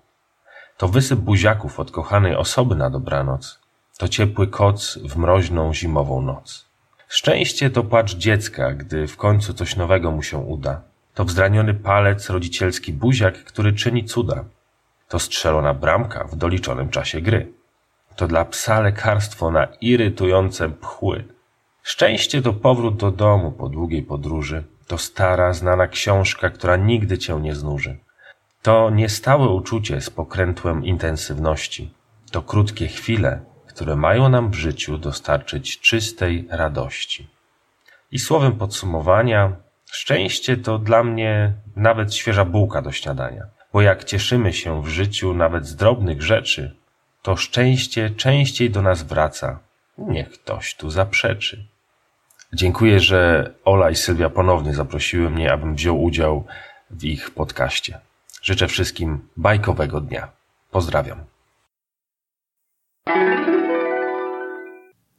To 0.76 0.88
wysyp 0.88 1.20
buziaków 1.20 1.80
od 1.80 1.90
kochanej 1.90 2.36
osoby 2.36 2.74
na 2.74 2.90
dobranoc. 2.90 3.60
To 3.98 4.08
ciepły 4.08 4.46
koc 4.46 4.98
w 4.98 5.16
mroźną 5.16 5.74
zimową 5.74 6.22
noc. 6.22 6.66
Szczęście 7.08 7.70
to 7.70 7.84
płacz 7.84 8.14
dziecka, 8.14 8.72
gdy 8.72 9.06
w 9.06 9.16
końcu 9.16 9.54
coś 9.54 9.76
nowego 9.76 10.10
mu 10.10 10.22
się 10.22 10.38
uda. 10.38 10.82
To 11.14 11.24
wzraniony 11.24 11.74
palec, 11.74 12.30
rodzicielski 12.30 12.92
buziak, 12.92 13.44
który 13.44 13.72
czyni 13.72 14.04
cuda. 14.04 14.44
To 15.08 15.18
strzelona 15.18 15.74
bramka 15.74 16.24
w 16.24 16.36
doliczonym 16.36 16.88
czasie 16.88 17.20
gry. 17.20 17.52
To 18.16 18.26
dla 18.26 18.44
psa 18.44 18.80
lekarstwo 18.80 19.50
na 19.50 19.68
irytujące 19.80 20.68
pchły. 20.68 21.35
Szczęście 21.86 22.42
to 22.42 22.52
powrót 22.52 22.96
do 22.96 23.10
domu 23.10 23.52
po 23.52 23.68
długiej 23.68 24.02
podróży. 24.02 24.64
To 24.86 24.98
stara, 24.98 25.52
znana 25.52 25.86
książka, 25.86 26.50
która 26.50 26.76
nigdy 26.76 27.18
cię 27.18 27.40
nie 27.40 27.54
znuży. 27.54 27.96
To 28.62 28.90
niestałe 28.90 29.48
uczucie 29.48 30.00
z 30.00 30.10
pokrętłem 30.10 30.84
intensywności. 30.84 31.90
To 32.30 32.42
krótkie 32.42 32.88
chwile, 32.88 33.40
które 33.66 33.96
mają 33.96 34.28
nam 34.28 34.50
w 34.50 34.54
życiu 34.54 34.98
dostarczyć 34.98 35.80
czystej 35.80 36.46
radości. 36.50 37.28
I 38.12 38.18
słowem 38.18 38.52
podsumowania, 38.52 39.56
szczęście 39.90 40.56
to 40.56 40.78
dla 40.78 41.04
mnie 41.04 41.52
nawet 41.76 42.14
świeża 42.14 42.44
bułka 42.44 42.82
do 42.82 42.92
śniadania, 42.92 43.42
bo 43.72 43.82
jak 43.82 44.04
cieszymy 44.04 44.52
się 44.52 44.82
w 44.82 44.88
życiu 44.88 45.34
nawet 45.34 45.66
z 45.66 45.76
drobnych 45.76 46.22
rzeczy, 46.22 46.76
to 47.22 47.36
szczęście 47.36 48.10
częściej 48.10 48.70
do 48.70 48.82
nas 48.82 49.02
wraca. 49.02 49.58
Niech 49.98 50.30
ktoś 50.30 50.74
tu 50.74 50.90
zaprzeczy. 50.90 51.75
Dziękuję, 52.52 53.00
że 53.00 53.52
Ola 53.64 53.90
i 53.90 53.96
Sylwia 53.96 54.30
ponownie 54.30 54.74
zaprosiły 54.74 55.30
mnie, 55.30 55.52
abym 55.52 55.74
wziął 55.74 56.02
udział 56.02 56.44
w 56.90 57.04
ich 57.04 57.30
podcaście. 57.30 58.00
Życzę 58.42 58.68
wszystkim 58.68 59.28
bajkowego 59.36 60.00
dnia. 60.00 60.28
Pozdrawiam. 60.70 61.18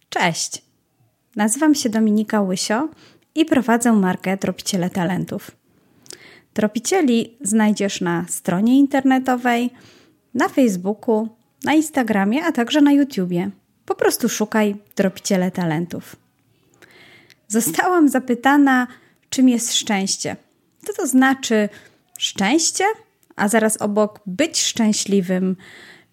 Cześć. 0.09 0.61
Nazywam 1.35 1.75
się 1.75 1.89
Dominika 1.89 2.41
Łysio 2.41 2.89
i 3.35 3.45
prowadzę 3.45 3.93
markę 3.93 4.37
Tropiciele 4.37 4.89
Talentów. 4.89 5.51
Tropicieli 6.53 7.37
znajdziesz 7.41 8.01
na 8.01 8.25
stronie 8.27 8.79
internetowej, 8.79 9.69
na 10.33 10.49
Facebooku, 10.49 11.29
na 11.63 11.73
Instagramie, 11.73 12.45
a 12.45 12.51
także 12.51 12.81
na 12.81 12.91
YouTubie. 12.91 13.49
Po 13.85 13.95
prostu 13.95 14.29
szukaj 14.29 14.75
Tropiciele 14.95 15.51
Talentów. 15.51 16.26
Zostałam 17.47 18.09
zapytana, 18.09 18.87
czym 19.29 19.49
jest 19.49 19.73
szczęście. 19.73 20.35
Co 20.85 20.93
to 20.93 21.07
znaczy 21.07 21.69
szczęście, 22.17 22.83
a 23.35 23.47
zaraz 23.47 23.81
obok 23.81 24.19
być 24.25 24.61
szczęśliwym, 24.61 25.55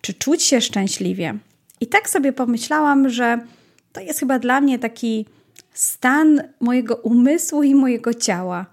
czy 0.01 0.15
czuć 0.15 0.43
się 0.43 0.61
szczęśliwie. 0.61 1.35
I 1.81 1.87
tak 1.87 2.11
sobie 2.11 2.33
pomyślałam, 2.33 3.09
że 3.09 3.39
to 3.93 4.01
jest 4.01 4.21
chyba 4.21 4.39
dla 4.39 4.61
mnie 4.61 4.79
taki 4.79 5.27
stan 5.73 6.43
mojego 6.61 6.97
umysłu 6.97 7.63
i 7.63 7.75
mojego 7.75 8.15
ciała. 8.15 8.67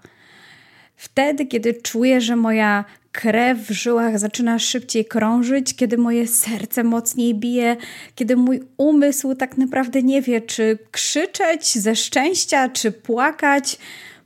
Wtedy, 0.96 1.46
kiedy 1.46 1.74
czuję, 1.74 2.20
że 2.20 2.36
moja 2.36 2.84
krew 3.12 3.58
w 3.58 3.70
żyłach 3.70 4.18
zaczyna 4.18 4.58
szybciej 4.58 5.04
krążyć, 5.04 5.76
kiedy 5.76 5.98
moje 5.98 6.26
serce 6.26 6.84
mocniej 6.84 7.34
bije, 7.34 7.76
kiedy 8.14 8.36
mój 8.36 8.60
umysł 8.76 9.34
tak 9.34 9.58
naprawdę 9.58 10.02
nie 10.02 10.22
wie, 10.22 10.40
czy 10.40 10.78
krzyczeć 10.90 11.78
ze 11.78 11.96
szczęścia, 11.96 12.68
czy 12.68 12.92
płakać, 12.92 13.78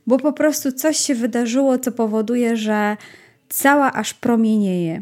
bo 0.07 0.17
po 0.17 0.33
prostu 0.33 0.71
coś 0.71 0.97
się 0.97 1.15
wydarzyło, 1.15 1.79
co 1.79 1.91
powoduje, 1.91 2.57
że 2.57 2.97
cała 3.49 3.93
aż 3.93 4.13
promienieje. 4.13 5.01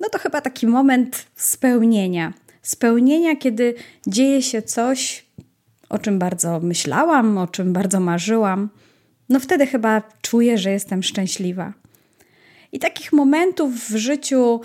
No 0.00 0.08
to 0.08 0.18
chyba 0.18 0.40
taki 0.40 0.66
moment 0.66 1.26
spełnienia. 1.36 2.32
Spełnienia, 2.62 3.36
kiedy 3.36 3.74
dzieje 4.06 4.42
się 4.42 4.62
coś, 4.62 5.26
o 5.88 5.98
czym 5.98 6.18
bardzo 6.18 6.60
myślałam, 6.60 7.38
o 7.38 7.46
czym 7.46 7.72
bardzo 7.72 8.00
marzyłam. 8.00 8.68
No 9.28 9.40
wtedy 9.40 9.66
chyba 9.66 10.02
czuję, 10.22 10.58
że 10.58 10.70
jestem 10.70 11.02
szczęśliwa. 11.02 11.81
I 12.72 12.78
takich 12.78 13.12
momentów 13.12 13.90
w 13.90 13.96
życiu 13.96 14.60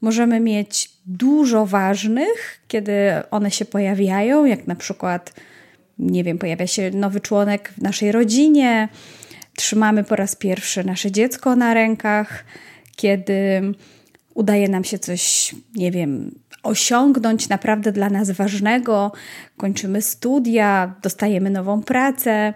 możemy 0.00 0.40
mieć 0.40 0.90
dużo 1.06 1.66
ważnych, 1.66 2.60
kiedy 2.68 2.92
one 3.30 3.50
się 3.50 3.64
pojawiają, 3.64 4.44
jak 4.44 4.66
na 4.66 4.74
przykład, 4.74 5.32
nie 5.98 6.24
wiem, 6.24 6.38
pojawia 6.38 6.66
się 6.66 6.90
nowy 6.90 7.20
członek 7.20 7.72
w 7.78 7.82
naszej 7.82 8.12
rodzinie, 8.12 8.88
trzymamy 9.56 10.04
po 10.04 10.16
raz 10.16 10.36
pierwszy 10.36 10.84
nasze 10.84 11.10
dziecko 11.10 11.56
na 11.56 11.74
rękach, 11.74 12.44
kiedy 12.96 13.62
udaje 14.34 14.68
nam 14.68 14.84
się 14.84 14.98
coś, 14.98 15.54
nie 15.74 15.90
wiem, 15.90 16.34
osiągnąć 16.62 17.48
naprawdę 17.48 17.92
dla 17.92 18.10
nas 18.10 18.30
ważnego, 18.30 19.12
kończymy 19.56 20.02
studia, 20.02 20.94
dostajemy 21.02 21.50
nową 21.50 21.82
pracę. 21.82 22.54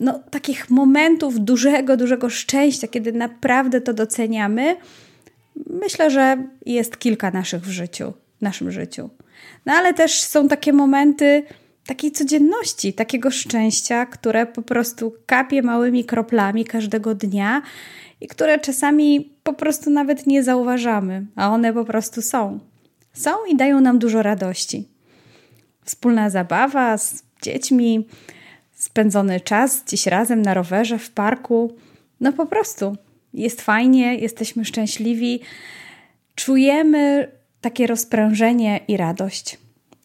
No, 0.00 0.20
takich 0.30 0.70
momentów 0.70 1.40
dużego, 1.40 1.96
dużego 1.96 2.30
szczęścia, 2.30 2.88
kiedy 2.88 3.12
naprawdę 3.12 3.80
to 3.80 3.94
doceniamy, 3.94 4.76
myślę, 5.70 6.10
że 6.10 6.36
jest 6.66 6.98
kilka 6.98 7.30
naszych 7.30 7.62
w 7.62 7.70
życiu, 7.70 8.12
w 8.38 8.42
naszym 8.42 8.70
życiu. 8.70 9.10
No 9.66 9.72
ale 9.72 9.94
też 9.94 10.20
są 10.20 10.48
takie 10.48 10.72
momenty 10.72 11.42
takiej 11.86 12.12
codzienności, 12.12 12.92
takiego 12.92 13.30
szczęścia, 13.30 14.06
które 14.06 14.46
po 14.46 14.62
prostu 14.62 15.14
kapie 15.26 15.62
małymi 15.62 16.04
kroplami 16.04 16.64
każdego 16.64 17.14
dnia 17.14 17.62
i 18.20 18.26
które 18.26 18.58
czasami 18.58 19.32
po 19.42 19.52
prostu 19.52 19.90
nawet 19.90 20.26
nie 20.26 20.42
zauważamy, 20.42 21.26
a 21.36 21.50
one 21.50 21.72
po 21.72 21.84
prostu 21.84 22.22
są. 22.22 22.58
Są 23.12 23.30
i 23.50 23.56
dają 23.56 23.80
nam 23.80 23.98
dużo 23.98 24.22
radości. 24.22 24.88
Wspólna 25.84 26.30
zabawa 26.30 26.98
z 26.98 27.22
dziećmi, 27.42 28.08
spędzony 28.78 29.40
czas 29.40 29.82
gdzieś 29.84 30.06
razem 30.06 30.42
na 30.42 30.54
rowerze, 30.54 30.98
w 30.98 31.10
parku. 31.10 31.76
No 32.20 32.32
po 32.32 32.46
prostu 32.46 32.96
jest 33.34 33.60
fajnie, 33.60 34.14
jesteśmy 34.14 34.64
szczęśliwi, 34.64 35.40
czujemy 36.34 37.32
takie 37.60 37.86
rozprężenie 37.86 38.80
i 38.88 38.96
radość. 38.96 39.58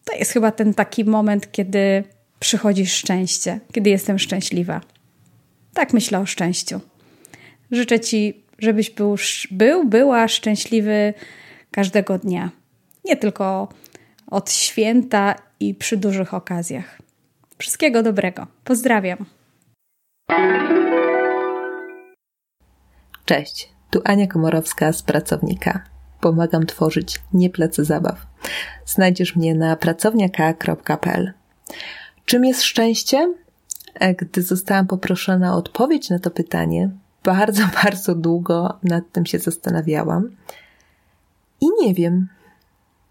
To 0.04 0.12
jest 0.12 0.32
chyba 0.32 0.50
ten 0.50 0.74
taki 0.74 1.04
moment, 1.04 1.52
kiedy 1.52 2.04
przychodzi 2.40 2.86
szczęście, 2.86 3.60
kiedy 3.72 3.90
jestem 3.90 4.18
szczęśliwa. 4.18 4.80
Tak 5.74 5.92
myślę 5.92 6.18
o 6.18 6.26
szczęściu. 6.26 6.80
Życzę 7.70 8.00
Ci, 8.00 8.44
żebyś 8.58 8.90
był, 8.90 9.16
był 9.50 9.84
była 9.84 10.28
szczęśliwy 10.28 11.14
każdego 11.70 12.18
dnia. 12.18 12.50
nie 13.04 13.16
tylko 13.16 13.68
od 14.30 14.52
święta 14.52 15.34
i 15.60 15.74
przy 15.74 15.96
dużych 15.96 16.34
okazjach. 16.34 17.03
Wszystkiego 17.58 18.02
dobrego. 18.02 18.46
Pozdrawiam. 18.64 19.26
Cześć, 23.24 23.72
tu 23.90 24.00
Ania 24.04 24.26
Komorowska 24.26 24.92
z 24.92 25.02
Pracownika. 25.02 25.84
Pomagam 26.20 26.66
tworzyć 26.66 27.20
nie 27.32 27.50
place 27.50 27.84
zabaw. 27.84 28.26
Znajdziesz 28.86 29.36
mnie 29.36 29.54
na 29.54 29.76
pracowniaka.pl. 29.76 31.32
Czym 32.24 32.44
jest 32.44 32.62
szczęście? 32.62 33.34
E, 33.94 34.14
gdy 34.14 34.42
zostałam 34.42 34.86
poproszona 34.86 35.54
o 35.54 35.56
odpowiedź 35.56 36.10
na 36.10 36.18
to 36.18 36.30
pytanie, 36.30 36.90
bardzo, 37.24 37.62
bardzo 37.84 38.14
długo 38.14 38.78
nad 38.82 39.12
tym 39.12 39.26
się 39.26 39.38
zastanawiałam. 39.38 40.36
I 41.60 41.66
nie 41.82 41.94
wiem, 41.94 42.28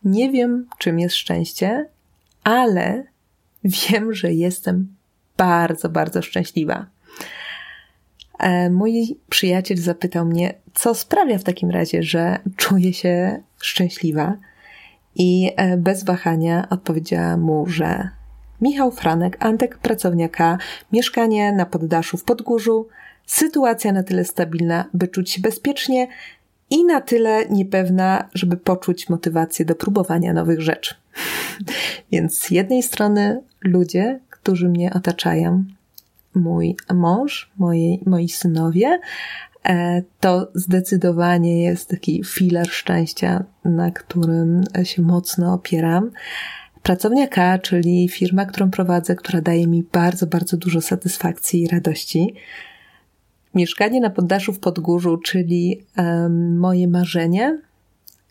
nie 0.04 0.32
wiem, 0.32 0.68
czym 0.78 1.00
jest 1.00 1.16
szczęście, 1.16 1.90
ale 2.44 3.13
wiem, 3.64 4.14
że 4.14 4.34
jestem 4.34 4.96
bardzo, 5.38 5.90
bardzo 5.90 6.22
szczęśliwa. 6.22 6.86
E, 8.40 8.70
mój 8.70 9.18
przyjaciel 9.30 9.78
zapytał 9.78 10.26
mnie, 10.26 10.54
co 10.74 10.96
sprawia 10.96 11.38
w 11.38 11.44
takim 11.44 11.70
razie, 11.70 12.04
że 12.04 12.40
czuję 12.56 12.94
się 12.94 13.44
szczęśliwa. 13.62 14.38
I 15.16 15.52
e, 15.56 15.78
bez 15.78 16.04
wahania 16.04 16.68
odpowiedziała 16.70 17.38
mu, 17.38 17.66
że 17.68 18.10
Michał 18.62 18.92
Franek, 18.92 19.38
Antek 19.40 19.78
Pracowniaka, 19.78 20.58
mieszkanie 20.92 21.52
na 21.52 21.66
poddaszu 21.66 22.18
w 22.18 22.24
Podgórzu, 22.24 22.88
sytuacja 23.26 23.92
na 23.92 24.04
tyle 24.04 24.26
stabilna, 24.26 24.86
by 24.94 25.08
czuć 25.08 25.32
się 25.32 25.42
bezpiecznie 25.42 26.08
i 26.70 26.86
na 26.86 27.02
tyle 27.02 27.46
niepewna, 27.50 28.30
żeby 28.34 28.58
poczuć 28.58 29.10
motywację 29.10 29.66
do 29.66 29.76
próbowania 29.76 30.34
nowych 30.34 30.62
rzeczy. 30.62 30.96
Więc 32.12 32.40
z 32.40 32.52
jednej 32.52 32.84
strony 32.84 33.42
ludzie, 33.62 34.20
którzy 34.30 34.70
mnie 34.70 34.94
otaczają, 34.94 35.64
mój 36.36 36.76
mąż, 36.94 37.52
moi, 37.58 38.00
moi 38.06 38.30
synowie, 38.30 39.00
e, 39.66 40.02
to 40.20 40.52
zdecydowanie 40.54 41.64
jest 41.64 41.90
taki 41.90 42.24
filar 42.24 42.70
szczęścia, 42.70 43.44
na 43.66 43.92
którym 43.92 44.64
się 44.84 45.02
mocno 45.02 45.54
opieram. 45.54 46.12
Pracownia 46.84 47.28
K, 47.28 47.60
czyli 47.60 48.10
firma, 48.10 48.46
którą 48.46 48.72
prowadzę, 48.72 49.16
która 49.16 49.42
daje 49.42 49.68
mi 49.68 49.84
bardzo, 49.92 50.28
bardzo 50.28 50.58
dużo 50.58 50.82
satysfakcji 50.82 51.62
i 51.62 51.68
radości. 51.68 52.36
Mieszkanie 53.56 54.02
na 54.02 54.10
poddaszu 54.10 54.54
w 54.54 54.60
Podgórzu, 54.60 55.18
czyli 55.18 55.86
um, 55.98 56.58
moje 56.58 56.88
marzenie, 56.88 57.62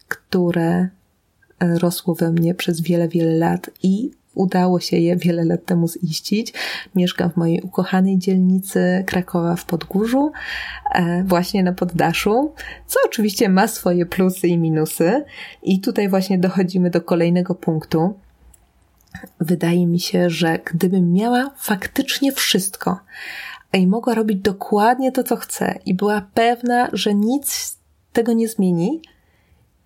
które 0.09 0.89
rosło 1.79 2.15
we 2.15 2.33
mnie 2.33 2.55
przez 2.55 2.81
wiele, 2.81 3.09
wiele 3.09 3.35
lat 3.35 3.71
i 3.83 4.11
udało 4.35 4.81
się 4.81 4.97
je 4.97 5.17
wiele 5.17 5.45
lat 5.45 5.65
temu 5.65 5.87
ziścić. 6.05 6.53
Mieszkam 6.95 7.31
w 7.31 7.37
mojej 7.37 7.61
ukochanej 7.61 8.19
dzielnicy 8.19 9.05
Krakowa 9.07 9.57
w 9.57 9.65
Podgórzu, 9.65 10.33
e, 10.95 11.25
właśnie 11.25 11.63
na 11.63 11.73
poddaszu, 11.73 12.55
co 12.87 13.01
oczywiście 13.07 13.49
ma 13.49 13.67
swoje 13.67 14.07
plusy 14.07 14.49
i 14.49 14.59
minusy. 14.59 15.25
I 15.63 15.81
tutaj 15.81 16.09
właśnie 16.09 16.39
dochodzimy 16.39 16.91
do 16.91 17.01
kolejnego 17.01 17.55
punktu. 17.55 18.15
Wydaje 19.41 19.87
mi 19.87 20.01
się, 20.01 20.31
że 20.31 20.59
gdybym 20.65 21.13
miała 21.13 21.51
faktycznie 21.59 22.33
wszystko, 22.33 22.99
i 23.73 23.87
mogła 23.87 24.15
robić 24.15 24.39
dokładnie 24.39 25.13
to, 25.13 25.23
co 25.23 25.37
chce, 25.37 25.79
i 25.87 25.95
była 25.95 26.27
pewna, 26.35 26.89
że 26.93 27.15
nic 27.15 27.77
tego 28.13 28.33
nie 28.33 28.49
zmieni, 28.49 29.03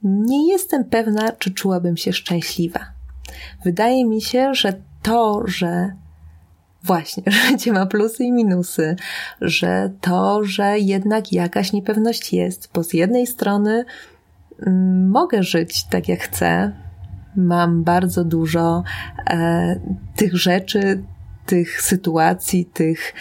nie 0.02 0.52
jestem 0.52 0.84
pewna, 0.84 1.32
czy 1.32 1.50
czułabym 1.50 1.96
się 1.96 2.12
szczęśliwa. 2.12 2.80
Wydaje 3.64 4.06
mi 4.06 4.22
się, 4.22 4.54
że 4.54 4.72
to, 5.02 5.42
że 5.46 5.92
właśnie 6.82 7.22
życie 7.48 7.72
ma 7.72 7.86
plusy 7.86 8.24
i 8.24 8.32
minusy, 8.32 8.96
że 9.40 9.90
to, 10.00 10.44
że 10.44 10.78
jednak 10.78 11.32
jakaś 11.32 11.72
niepewność 11.72 12.32
jest, 12.32 12.70
bo 12.74 12.84
z 12.84 12.92
jednej 12.92 13.26
strony 13.26 13.84
mm, 14.66 15.10
mogę 15.10 15.42
żyć 15.42 15.84
tak 15.84 16.08
jak 16.08 16.20
chcę, 16.20 16.72
mam 17.36 17.84
bardzo 17.84 18.24
dużo 18.24 18.82
e, 19.30 19.80
tych 20.16 20.36
rzeczy, 20.36 21.02
tych 21.46 21.82
sytuacji, 21.82 22.64
tych 22.64 23.14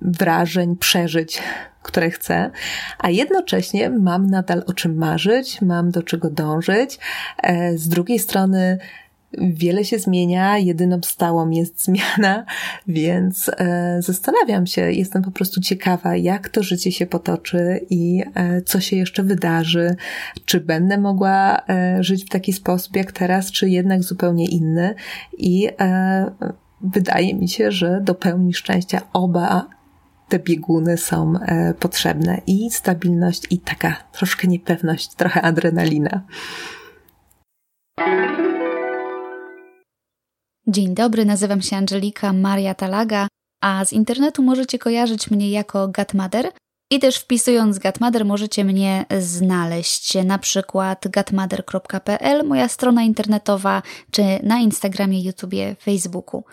wrażeń, 0.00 0.76
przeżyć, 0.76 1.42
które 1.82 2.10
chcę, 2.10 2.50
a 2.98 3.10
jednocześnie 3.10 3.90
mam 3.90 4.26
nadal 4.26 4.62
o 4.66 4.72
czym 4.72 4.96
marzyć, 4.96 5.62
mam 5.62 5.90
do 5.90 6.02
czego 6.02 6.30
dążyć. 6.30 6.98
E, 7.42 7.78
z 7.78 7.88
drugiej 7.88 8.18
strony, 8.18 8.78
wiele 9.38 9.84
się 9.84 9.98
zmienia, 9.98 10.58
jedyną 10.58 11.00
stałą 11.02 11.50
jest 11.50 11.82
zmiana, 11.84 12.44
więc 12.86 13.50
e, 13.58 13.96
zastanawiam 14.02 14.66
się, 14.66 14.92
jestem 14.92 15.22
po 15.22 15.30
prostu 15.30 15.60
ciekawa, 15.60 16.16
jak 16.16 16.48
to 16.48 16.62
życie 16.62 16.92
się 16.92 17.06
potoczy 17.06 17.86
i 17.90 18.22
e, 18.34 18.62
co 18.62 18.80
się 18.80 18.96
jeszcze 18.96 19.22
wydarzy, 19.22 19.96
czy 20.44 20.60
będę 20.60 20.98
mogła 20.98 21.62
żyć 22.00 22.24
w 22.24 22.28
taki 22.28 22.52
sposób 22.52 22.96
jak 22.96 23.12
teraz, 23.12 23.50
czy 23.50 23.68
jednak 23.68 24.02
zupełnie 24.02 24.48
inny 24.48 24.94
i 25.38 25.68
wydaje 26.80 27.34
mi 27.34 27.48
się, 27.48 27.72
że 27.72 28.00
do 28.00 28.14
pełni 28.14 28.54
szczęścia 28.54 29.00
oba 29.12 29.79
te 30.30 30.38
bieguny 30.38 30.98
są 30.98 31.34
e, 31.40 31.74
potrzebne 31.74 32.40
i 32.46 32.70
stabilność 32.70 33.42
i 33.50 33.58
taka 33.58 33.96
troszkę 34.12 34.48
niepewność, 34.48 35.14
trochę 35.14 35.42
adrenalina. 35.42 36.22
Dzień 40.66 40.94
dobry, 40.94 41.24
nazywam 41.24 41.62
się 41.62 41.76
Angelika 41.76 42.32
Maria 42.32 42.74
Talaga, 42.74 43.28
a 43.60 43.84
z 43.84 43.92
internetu 43.92 44.42
możecie 44.42 44.78
kojarzyć 44.78 45.30
mnie 45.30 45.50
jako 45.50 45.88
Gatmother 45.88 46.52
i 46.90 46.98
też 46.98 47.16
wpisując 47.16 47.78
Gatmother 47.78 48.24
możecie 48.24 48.64
mnie 48.64 49.04
znaleźć, 49.18 50.14
na 50.24 50.38
przykład 50.38 51.08
gatmother.pl, 51.08 52.46
moja 52.46 52.68
strona 52.68 53.02
internetowa, 53.02 53.82
czy 54.10 54.22
na 54.42 54.58
Instagramie, 54.58 55.22
YouTubie, 55.22 55.76
Facebooku. 55.80 56.44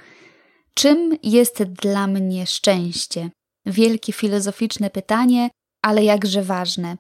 Czym 0.74 1.18
jest 1.24 1.64
dla 1.64 2.08
mnie 2.08 2.48
szczęście? 2.48 3.30
Wielkie 3.68 4.14
filozoficzne 4.14 4.90
pytanie, 4.90 5.50
ale 5.82 6.04
jakże 6.04 6.44
ważne. 6.44 6.98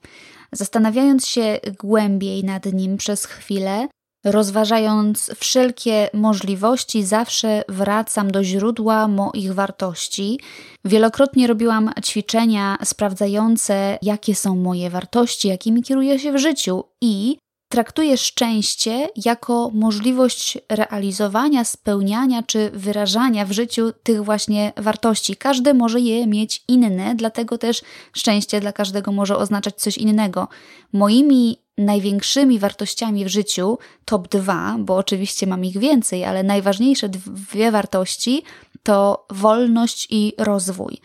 Zastanawiając 0.52 1.28
się 1.28 1.60
głębiej 1.80 2.44
nad 2.44 2.66
nim 2.66 2.98
przez 2.98 3.26
chwilę, 3.26 3.88
rozważając 4.26 5.32
wszelkie 5.36 6.10
możliwości, 6.14 7.04
zawsze 7.04 7.64
wracam 7.70 8.32
do 8.32 8.44
źródła 8.44 9.08
moich 9.08 9.54
wartości. 9.54 10.40
Wielokrotnie 10.86 11.48
robiłam 11.48 11.92
ćwiczenia 12.06 12.78
sprawdzające, 12.84 13.98
jakie 14.02 14.36
są 14.36 14.56
moje 14.56 14.90
wartości, 14.90 15.48
jakimi 15.48 15.84
kieruję 15.84 16.20
się 16.20 16.32
w 16.32 16.38
życiu 16.38 16.84
i 17.02 17.38
Traktuję 17.70 18.18
szczęście 18.18 19.10
jako 19.26 19.72
możliwość 19.74 20.58
realizowania, 20.70 21.64
spełniania 21.64 22.44
czy 22.44 22.72
wyrażania 22.74 23.46
w 23.46 23.52
życiu 23.52 23.92
tych 24.04 24.24
właśnie 24.24 24.74
wartości. 24.78 25.36
Każdy 25.36 25.74
może 25.74 26.00
je 26.00 26.28
mieć 26.28 26.64
inne, 26.68 27.16
dlatego 27.16 27.58
też 27.58 27.82
szczęście 28.14 28.60
dla 28.60 28.72
każdego 28.74 29.12
może 29.12 29.38
oznaczać 29.38 29.76
coś 29.76 29.98
innego. 29.98 30.48
Moimi 30.94 31.58
największymi 31.78 32.60
wartościami 32.60 33.26
w 33.26 33.28
życiu, 33.28 33.78
top 34.06 34.28
dwa, 34.28 34.76
bo 34.80 34.96
oczywiście 34.96 35.48
mam 35.48 35.66
ich 35.66 35.78
więcej, 35.78 36.26
ale 36.26 36.44
najważniejsze 36.44 37.10
dwie 37.10 37.72
wartości 37.72 38.44
to 38.84 39.26
wolność 39.30 40.08
i 40.10 40.34
rozwój. 40.38 40.98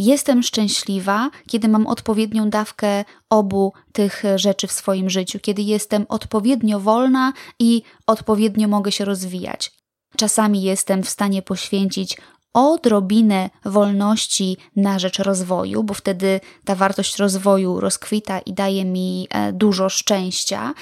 Jestem 0.00 0.42
szczęśliwa, 0.42 1.30
kiedy 1.46 1.68
mam 1.68 1.86
odpowiednią 1.86 2.50
dawkę 2.50 3.04
obu 3.30 3.72
tych 3.92 4.22
rzeczy 4.36 4.66
w 4.66 4.72
swoim 4.72 5.10
życiu, 5.10 5.38
kiedy 5.42 5.62
jestem 5.62 6.06
odpowiednio 6.08 6.80
wolna 6.80 7.32
i 7.58 7.82
odpowiednio 8.06 8.68
mogę 8.68 8.92
się 8.92 9.04
rozwijać. 9.04 9.72
Czasami 10.16 10.62
jestem 10.62 11.02
w 11.02 11.08
stanie 11.08 11.42
poświęcić 11.42 12.16
odrobinę 12.52 13.50
wolności 13.64 14.56
na 14.76 14.98
rzecz 14.98 15.18
rozwoju, 15.18 15.82
bo 15.84 15.94
wtedy 15.94 16.40
ta 16.64 16.74
wartość 16.74 17.16
rozwoju 17.16 17.80
rozkwita 17.80 18.38
i 18.38 18.52
daje 18.52 18.84
mi 18.84 19.28
e, 19.30 19.52
dużo 19.52 19.88
szczęścia, 19.88 20.74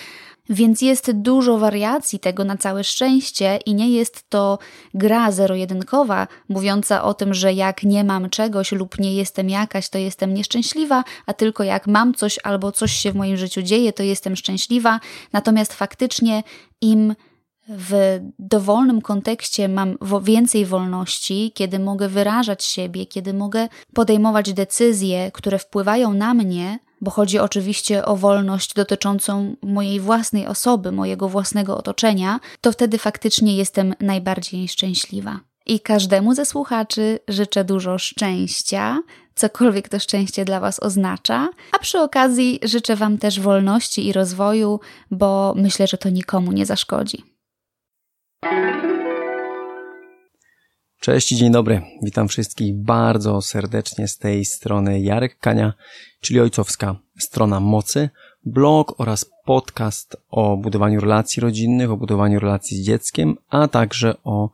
więc 0.48 0.82
jest 0.82 1.12
dużo 1.12 1.58
wariacji 1.58 2.18
tego 2.18 2.44
na 2.44 2.56
całe 2.56 2.84
szczęście 2.84 3.58
i 3.66 3.74
nie 3.74 3.90
jest 3.90 4.30
to 4.30 4.58
gra 4.94 5.32
zero-jedynkowa, 5.32 6.26
mówiąca 6.48 7.02
o 7.02 7.14
tym, 7.14 7.34
że 7.34 7.52
jak 7.52 7.82
nie 7.82 8.04
mam 8.04 8.30
czegoś 8.30 8.72
lub 8.72 8.98
nie 8.98 9.14
jestem 9.14 9.50
jakaś, 9.50 9.88
to 9.88 9.98
jestem 9.98 10.34
nieszczęśliwa, 10.34 11.04
a 11.26 11.32
tylko 11.32 11.64
jak 11.64 11.86
mam 11.86 12.14
coś 12.14 12.38
albo 12.44 12.72
coś 12.72 12.92
się 12.92 13.12
w 13.12 13.16
moim 13.16 13.36
życiu 13.36 13.62
dzieje, 13.62 13.92
to 13.92 14.02
jestem 14.02 14.36
szczęśliwa. 14.36 15.00
Natomiast 15.32 15.74
faktycznie 15.74 16.42
im 16.80 17.14
w 17.68 18.20
dowolnym 18.38 19.00
kontekście 19.00 19.68
mam 19.68 19.96
więcej 20.22 20.66
wolności, 20.66 21.52
kiedy 21.54 21.78
mogę 21.78 22.08
wyrażać 22.08 22.64
siebie, 22.64 23.06
kiedy 23.06 23.34
mogę 23.34 23.68
podejmować 23.94 24.52
decyzje, 24.52 25.30
które 25.32 25.58
wpływają 25.58 26.14
na 26.14 26.34
mnie, 26.34 26.78
bo 27.00 27.10
chodzi 27.10 27.38
oczywiście 27.38 28.04
o 28.04 28.16
wolność 28.16 28.74
dotyczącą 28.74 29.56
mojej 29.62 30.00
własnej 30.00 30.46
osoby, 30.46 30.92
mojego 30.92 31.28
własnego 31.28 31.78
otoczenia, 31.78 32.40
to 32.60 32.72
wtedy 32.72 32.98
faktycznie 32.98 33.56
jestem 33.56 33.94
najbardziej 34.00 34.68
szczęśliwa. 34.68 35.40
I 35.66 35.80
każdemu 35.80 36.34
ze 36.34 36.46
słuchaczy 36.46 37.18
życzę 37.28 37.64
dużo 37.64 37.98
szczęścia, 37.98 39.02
cokolwiek 39.34 39.88
to 39.88 39.98
szczęście 39.98 40.44
dla 40.44 40.60
Was 40.60 40.82
oznacza, 40.82 41.48
a 41.72 41.78
przy 41.78 42.00
okazji 42.00 42.60
życzę 42.62 42.96
Wam 42.96 43.18
też 43.18 43.40
wolności 43.40 44.06
i 44.06 44.12
rozwoju, 44.12 44.80
bo 45.10 45.54
myślę, 45.56 45.86
że 45.86 45.98
to 45.98 46.08
nikomu 46.08 46.52
nie 46.52 46.66
zaszkodzi. 46.66 47.24
Cześć 51.08 51.28
dzień 51.28 51.52
dobry. 51.52 51.82
Witam 52.02 52.28
wszystkich 52.28 52.74
bardzo 52.74 53.42
serdecznie 53.42 54.08
z 54.08 54.18
tej 54.18 54.44
strony 54.44 55.00
Jarek 55.00 55.38
Kania, 55.38 55.72
czyli 56.20 56.40
ojcowska 56.40 56.96
strona 57.18 57.60
mocy, 57.60 58.10
blog 58.44 59.00
oraz 59.00 59.26
podcast 59.44 60.16
o 60.30 60.56
budowaniu 60.56 61.00
relacji 61.00 61.40
rodzinnych, 61.40 61.90
o 61.90 61.96
budowaniu 61.96 62.40
relacji 62.40 62.76
z 62.76 62.86
dzieckiem, 62.86 63.36
a 63.48 63.68
także 63.68 64.14
o 64.24 64.50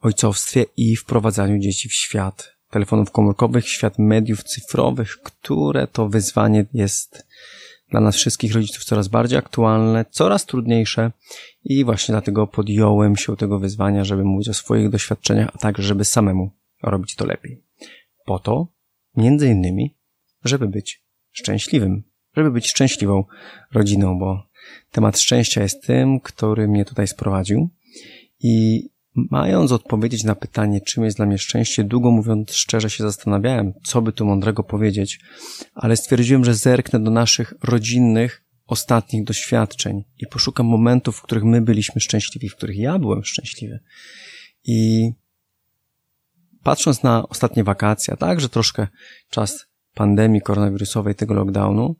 ojcowstwie 0.00 0.64
i 0.76 0.96
wprowadzaniu 0.96 1.58
dzieci 1.58 1.88
w 1.88 1.94
świat 1.94 2.52
telefonów 2.70 3.10
komórkowych, 3.10 3.68
świat 3.68 3.98
mediów 3.98 4.42
cyfrowych, 4.42 5.18
które 5.22 5.86
to 5.86 6.08
wyzwanie 6.08 6.66
jest 6.74 7.26
dla 7.94 8.00
nas 8.00 8.16
wszystkich 8.16 8.54
rodziców 8.54 8.84
coraz 8.84 9.08
bardziej 9.08 9.38
aktualne, 9.38 10.04
coraz 10.10 10.46
trudniejsze 10.46 11.12
i 11.64 11.84
właśnie 11.84 12.12
dlatego 12.12 12.46
podjąłem 12.46 13.16
się 13.16 13.36
tego 13.36 13.58
wyzwania, 13.58 14.04
żeby 14.04 14.24
mówić 14.24 14.48
o 14.48 14.54
swoich 14.54 14.90
doświadczeniach, 14.90 15.50
a 15.54 15.58
także 15.58 15.82
żeby 15.82 16.04
samemu 16.04 16.50
robić 16.82 17.14
to 17.14 17.26
lepiej. 17.26 17.62
Po 18.24 18.38
to, 18.38 18.66
między 19.16 19.48
innymi, 19.48 19.96
żeby 20.44 20.68
być 20.68 21.02
szczęśliwym, 21.32 22.02
żeby 22.36 22.50
być 22.50 22.70
szczęśliwą 22.70 23.24
rodziną, 23.72 24.18
bo 24.18 24.42
temat 24.90 25.18
szczęścia 25.18 25.62
jest 25.62 25.86
tym, 25.86 26.20
który 26.20 26.68
mnie 26.68 26.84
tutaj 26.84 27.06
sprowadził 27.06 27.68
i 28.40 28.82
Mając 29.14 29.72
odpowiedzieć 29.72 30.24
na 30.24 30.34
pytanie, 30.34 30.80
czym 30.80 31.04
jest 31.04 31.16
dla 31.16 31.26
mnie 31.26 31.38
szczęście, 31.38 31.84
długo 31.84 32.10
mówiąc 32.10 32.52
szczerze 32.52 32.90
się 32.90 33.04
zastanawiałem, 33.04 33.72
co 33.84 34.02
by 34.02 34.12
tu 34.12 34.26
mądrego 34.26 34.62
powiedzieć, 34.62 35.20
ale 35.74 35.96
stwierdziłem, 35.96 36.44
że 36.44 36.54
zerknę 36.54 37.00
do 37.00 37.10
naszych 37.10 37.54
rodzinnych, 37.62 38.44
ostatnich 38.66 39.24
doświadczeń 39.24 40.04
i 40.18 40.26
poszukam 40.26 40.66
momentów, 40.66 41.16
w 41.16 41.22
których 41.22 41.44
my 41.44 41.60
byliśmy 41.60 42.00
szczęśliwi, 42.00 42.48
w 42.48 42.56
których 42.56 42.76
ja 42.76 42.98
byłem 42.98 43.24
szczęśliwy. 43.24 43.80
I 44.64 45.10
patrząc 46.62 47.02
na 47.02 47.28
ostatnie 47.28 47.64
wakacje, 47.64 48.14
a 48.14 48.16
także 48.16 48.48
troszkę 48.48 48.86
czas 49.30 49.66
pandemii 49.94 50.40
koronawirusowej, 50.40 51.14
tego 51.14 51.34
lockdownu, 51.34 51.96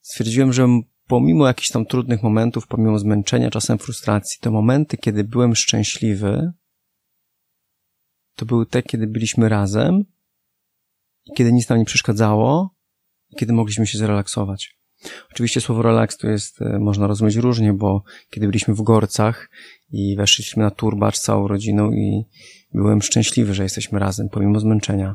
stwierdziłem, 0.00 0.52
że 0.52 0.68
pomimo 1.06 1.46
jakichś 1.46 1.70
tam 1.70 1.86
trudnych 1.86 2.22
momentów, 2.22 2.66
pomimo 2.66 2.98
zmęczenia, 2.98 3.50
czasem 3.50 3.78
frustracji, 3.78 4.38
te 4.40 4.50
momenty, 4.50 4.96
kiedy 4.96 5.24
byłem 5.24 5.54
szczęśliwy, 5.54 6.52
to 8.36 8.46
były 8.46 8.66
te, 8.66 8.82
kiedy 8.82 9.06
byliśmy 9.06 9.48
razem 9.48 10.04
kiedy 11.36 11.52
nic 11.52 11.68
nam 11.68 11.78
nie 11.78 11.84
przeszkadzało 11.84 12.76
kiedy 13.36 13.52
mogliśmy 13.52 13.86
się 13.86 13.98
zrelaksować. 13.98 14.76
Oczywiście 15.32 15.60
słowo 15.60 15.82
relaks 15.82 16.16
to 16.16 16.28
jest, 16.28 16.62
e, 16.62 16.78
można 16.78 17.06
rozumieć 17.06 17.36
różnie, 17.36 17.72
bo 17.72 18.02
kiedy 18.30 18.46
byliśmy 18.46 18.74
w 18.74 18.82
Gorcach 18.82 19.50
i 19.90 20.16
weszliśmy 20.16 20.62
na 20.62 20.70
turbacz 20.70 21.18
całą 21.18 21.48
rodziną 21.48 21.92
i 21.92 22.24
byłem 22.74 23.02
szczęśliwy, 23.02 23.54
że 23.54 23.62
jesteśmy 23.62 23.98
razem, 23.98 24.28
pomimo 24.28 24.60
zmęczenia. 24.60 25.14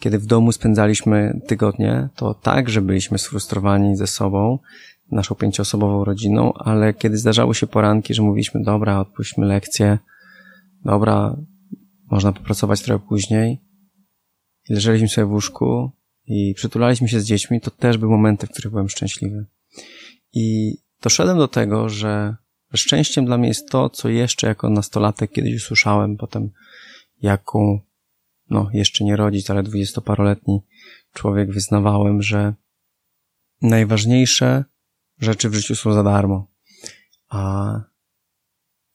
Kiedy 0.00 0.18
w 0.18 0.26
domu 0.26 0.52
spędzaliśmy 0.52 1.40
tygodnie, 1.46 2.08
to 2.16 2.34
także 2.34 2.82
byliśmy 2.82 3.18
sfrustrowani 3.18 3.96
ze 3.96 4.06
sobą, 4.06 4.58
naszą 5.12 5.34
pięcioosobową 5.34 6.04
rodziną, 6.04 6.52
ale 6.52 6.94
kiedy 6.94 7.16
zdarzały 7.18 7.54
się 7.54 7.66
poranki, 7.66 8.14
że 8.14 8.22
mówiliśmy, 8.22 8.62
dobra, 8.62 9.00
odpuśćmy 9.00 9.46
lekcję, 9.46 9.98
dobra, 10.84 11.36
można 12.10 12.32
popracować 12.32 12.82
trochę 12.82 13.06
później, 13.08 13.60
i 14.68 14.74
leżeliśmy 14.74 15.08
sobie 15.08 15.26
w 15.26 15.32
łóżku 15.32 15.90
i 16.26 16.54
przytulaliśmy 16.56 17.08
się 17.08 17.20
z 17.20 17.24
dziećmi, 17.24 17.60
to 17.60 17.70
też 17.70 17.98
były 17.98 18.12
momenty, 18.12 18.46
w 18.46 18.50
których 18.50 18.70
byłem 18.70 18.88
szczęśliwy. 18.88 19.46
I 20.32 20.76
doszedłem 21.02 21.38
do 21.38 21.48
tego, 21.48 21.88
że 21.88 22.36
szczęściem 22.74 23.24
dla 23.24 23.38
mnie 23.38 23.48
jest 23.48 23.68
to, 23.68 23.90
co 23.90 24.08
jeszcze 24.08 24.46
jako 24.46 24.70
nastolatek 24.70 25.32
kiedyś 25.32 25.56
usłyszałem, 25.56 26.16
potem 26.16 26.50
jako, 27.22 27.80
no, 28.50 28.70
jeszcze 28.72 29.04
nie 29.04 29.16
rodzic, 29.16 29.50
ale 29.50 29.62
dwudziestoparoletni 29.62 30.60
człowiek 31.12 31.52
wyznawałem, 31.52 32.22
że 32.22 32.54
najważniejsze 33.62 34.64
rzeczy 35.22 35.50
w 35.50 35.54
życiu 35.54 35.74
są 35.74 35.92
za 35.92 36.02
darmo. 36.02 36.46
A 37.28 37.80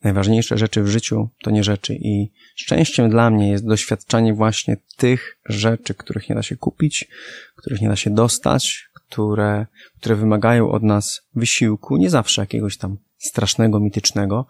najważniejsze 0.03 0.57
rzeczy 0.57 0.83
w 0.83 0.87
życiu 0.87 1.29
to 1.43 1.51
nie 1.51 1.63
rzeczy. 1.63 1.95
I 1.95 2.31
szczęściem 2.55 3.09
dla 3.09 3.29
mnie 3.29 3.49
jest 3.49 3.67
doświadczanie 3.67 4.33
właśnie 4.33 4.77
tych 4.97 5.39
rzeczy, 5.45 5.93
których 5.93 6.29
nie 6.29 6.35
da 6.35 6.43
się 6.43 6.57
kupić, 6.57 7.07
których 7.55 7.81
nie 7.81 7.87
da 7.87 7.95
się 7.95 8.09
dostać, 8.09 8.89
które, 8.93 9.65
które 9.97 10.15
wymagają 10.15 10.71
od 10.71 10.83
nas 10.83 11.21
wysiłku, 11.35 11.97
nie 11.97 12.09
zawsze 12.09 12.41
jakiegoś 12.41 12.77
tam 12.77 12.97
strasznego, 13.17 13.79
mitycznego, 13.79 14.47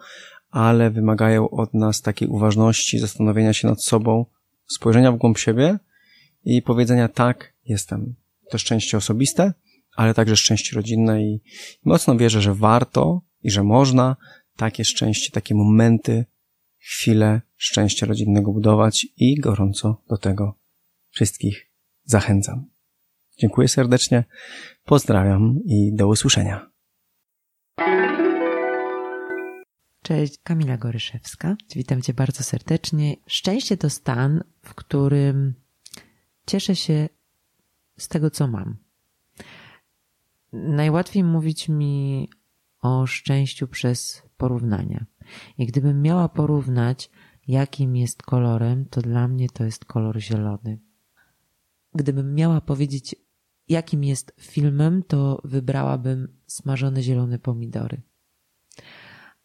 ale 0.50 0.90
wymagają 0.90 1.50
od 1.50 1.74
nas 1.74 2.02
takiej 2.02 2.28
uważności, 2.28 3.00
zastanowienia 3.00 3.54
się 3.54 3.68
nad 3.68 3.84
sobą, 3.84 4.26
spojrzenia 4.68 5.12
w 5.12 5.18
głąb 5.18 5.38
siebie 5.38 5.80
i 6.44 6.62
powiedzenia 6.62 7.08
tak, 7.08 7.54
jestem. 7.66 8.16
To 8.50 8.58
szczęście 8.58 8.98
osobiste, 8.98 9.54
ale 9.98 10.14
także 10.14 10.36
szczęście 10.36 10.76
rodzinne 10.76 11.24
i 11.24 11.42
mocno 11.86 12.18
wierzę, 12.18 12.42
że 12.42 12.54
warto 12.54 13.22
i 13.44 13.52
że 13.52 13.64
można 13.64 14.16
takie 14.56 14.86
szczęście, 14.86 15.32
takie 15.32 15.56
momenty, 15.56 16.26
chwile 16.80 17.42
szczęścia 17.56 18.06
rodzinnego 18.06 18.52
budować 18.52 19.08
i 19.18 19.40
gorąco 19.40 20.04
do 20.10 20.18
tego 20.18 20.56
wszystkich 21.10 21.72
zachęcam. 22.04 22.66
Dziękuję 23.40 23.68
serdecznie, 23.68 24.24
pozdrawiam 24.86 25.60
i 25.66 25.92
do 25.94 26.08
usłyszenia. 26.08 26.70
Cześć, 30.04 30.38
Kamila 30.44 30.78
Goryszewska. 30.78 31.56
Witam 31.76 32.02
Cię 32.02 32.14
bardzo 32.14 32.44
serdecznie. 32.44 33.16
Szczęście 33.28 33.78
to 33.78 33.90
stan, 33.90 34.44
w 34.62 34.76
którym 34.76 35.54
cieszę 36.46 36.76
się 36.76 37.10
z 37.98 38.08
tego, 38.08 38.32
co 38.32 38.48
mam 38.48 38.87
najłatwiej 40.54 41.24
mówić 41.24 41.70
mi 41.70 42.30
o 42.82 43.08
szczęściu 43.08 43.68
przez 43.68 44.24
porównania. 44.38 45.06
I 45.58 45.66
gdybym 45.66 46.02
miała 46.02 46.30
porównać, 46.30 47.10
jakim 47.48 47.96
jest 47.96 48.24
kolorem, 48.24 48.86
to 48.86 49.02
dla 49.02 49.28
mnie 49.28 49.50
to 49.50 49.64
jest 49.64 49.86
kolor 49.86 50.20
zielony. 50.20 50.80
Gdybym 51.96 52.36
miała 52.36 52.62
powiedzieć, 52.62 53.16
jakim 53.68 54.04
jest 54.04 54.34
filmem, 54.40 55.04
to 55.04 55.42
wybrałabym 55.44 56.38
smażone 56.48 57.04
zielone 57.04 57.40
pomidory. 57.40 58.02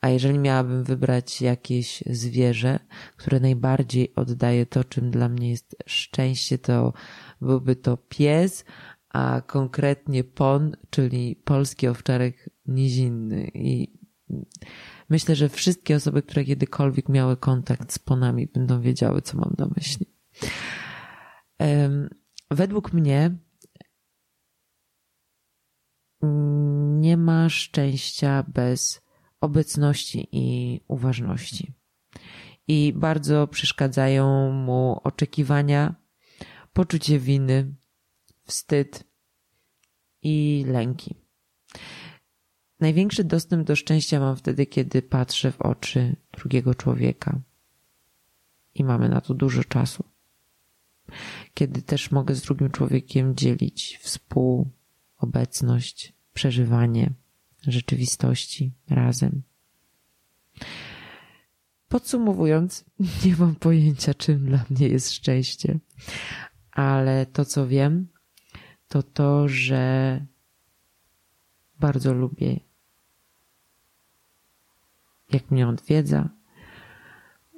A 0.00 0.08
jeżeli 0.08 0.38
miałabym 0.38 0.84
wybrać 0.84 1.42
jakieś 1.42 2.02
zwierzę, 2.06 2.78
które 3.16 3.40
najbardziej 3.40 4.14
oddaje 4.14 4.66
to, 4.66 4.84
czym 4.84 5.10
dla 5.10 5.28
mnie 5.28 5.50
jest 5.50 5.76
szczęście, 5.86 6.58
to 6.58 6.92
byłby 7.40 7.76
to 7.76 7.96
pies, 7.96 8.64
a 9.12 9.42
konkretnie 9.46 10.24
PON, 10.24 10.76
czyli 10.90 11.36
Polski 11.36 11.88
Owczarek 11.88 12.50
Nizinny. 12.66 13.50
I 13.54 14.00
myślę, 15.08 15.36
że 15.36 15.48
wszystkie 15.48 15.96
osoby, 15.96 16.22
które 16.22 16.44
kiedykolwiek 16.44 17.08
miały 17.08 17.36
kontakt 17.36 17.92
z 17.92 17.98
ponami, 17.98 18.46
będą 18.46 18.80
wiedziały, 18.80 19.22
co 19.22 19.38
mam 19.38 19.54
na 19.58 19.68
myśli. 19.76 20.06
Według 22.50 22.92
mnie 22.92 23.38
nie 27.00 27.16
ma 27.16 27.48
szczęścia 27.48 28.44
bez 28.48 29.02
obecności 29.40 30.28
i 30.32 30.80
uważności. 30.88 31.72
I 32.68 32.92
bardzo 32.96 33.46
przeszkadzają 33.46 34.52
mu 34.52 35.00
oczekiwania, 35.04 35.94
poczucie 36.72 37.18
winy, 37.18 37.74
wstyd 38.52 39.04
i 40.22 40.64
lęki. 40.68 41.14
Największy 42.80 43.24
dostęp 43.24 43.66
do 43.66 43.76
szczęścia 43.76 44.20
mam 44.20 44.36
wtedy, 44.36 44.66
kiedy 44.66 45.02
patrzę 45.02 45.52
w 45.52 45.60
oczy 45.60 46.16
drugiego 46.32 46.74
człowieka 46.74 47.40
i 48.74 48.84
mamy 48.84 49.08
na 49.08 49.20
to 49.20 49.34
dużo 49.34 49.64
czasu. 49.64 50.04
Kiedy 51.54 51.82
też 51.82 52.10
mogę 52.10 52.34
z 52.34 52.42
drugim 52.42 52.70
człowiekiem 52.70 53.36
dzielić 53.36 53.98
współobecność, 54.02 56.12
przeżywanie 56.34 57.12
rzeczywistości 57.66 58.72
razem. 58.88 59.42
Podsumowując, 61.88 62.84
nie 63.24 63.36
mam 63.36 63.54
pojęcia, 63.54 64.14
czym 64.14 64.46
dla 64.46 64.64
mnie 64.70 64.88
jest 64.88 65.12
szczęście, 65.12 65.78
ale 66.72 67.26
to, 67.26 67.44
co 67.44 67.68
wiem, 67.68 68.08
to 68.92 69.02
to, 69.02 69.48
że 69.48 70.26
bardzo 71.80 72.14
lubię, 72.14 72.60
jak 75.30 75.50
mnie 75.50 75.68
odwiedza, 75.68 76.28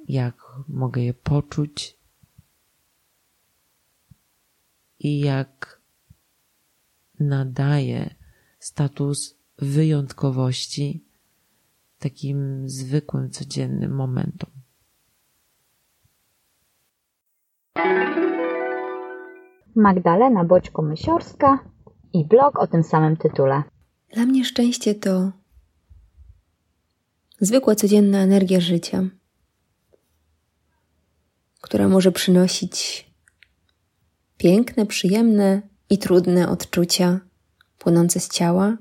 jak 0.07 0.35
mogę 0.67 1.01
je 1.01 1.13
poczuć 1.13 1.97
i 4.99 5.19
jak 5.19 5.81
nadaje 7.19 8.15
status 8.59 9.35
wyjątkowości 9.57 11.05
takim 11.99 12.69
zwykłym, 12.69 13.31
codziennym 13.31 13.95
momentom. 13.95 14.51
Magdalena 19.75 20.45
Boćko-Mysiorska 20.45 21.57
i 22.13 22.25
blog 22.25 22.59
o 22.59 22.67
tym 22.67 22.83
samym 22.83 23.17
tytule. 23.17 23.63
Dla 24.13 24.25
mnie 24.25 24.45
szczęście 24.45 24.95
to 24.95 25.31
zwykła, 27.39 27.75
codzienna 27.75 28.19
energia 28.19 28.59
życia, 28.59 29.03
która 31.61 31.87
może 31.87 32.11
przynosić 32.11 33.05
piękne, 34.37 34.85
przyjemne 34.85 35.61
i 35.89 35.97
trudne 35.97 36.49
odczucia 36.49 37.19
płynące 37.79 38.19
z 38.19 38.29
ciała, 38.29 38.77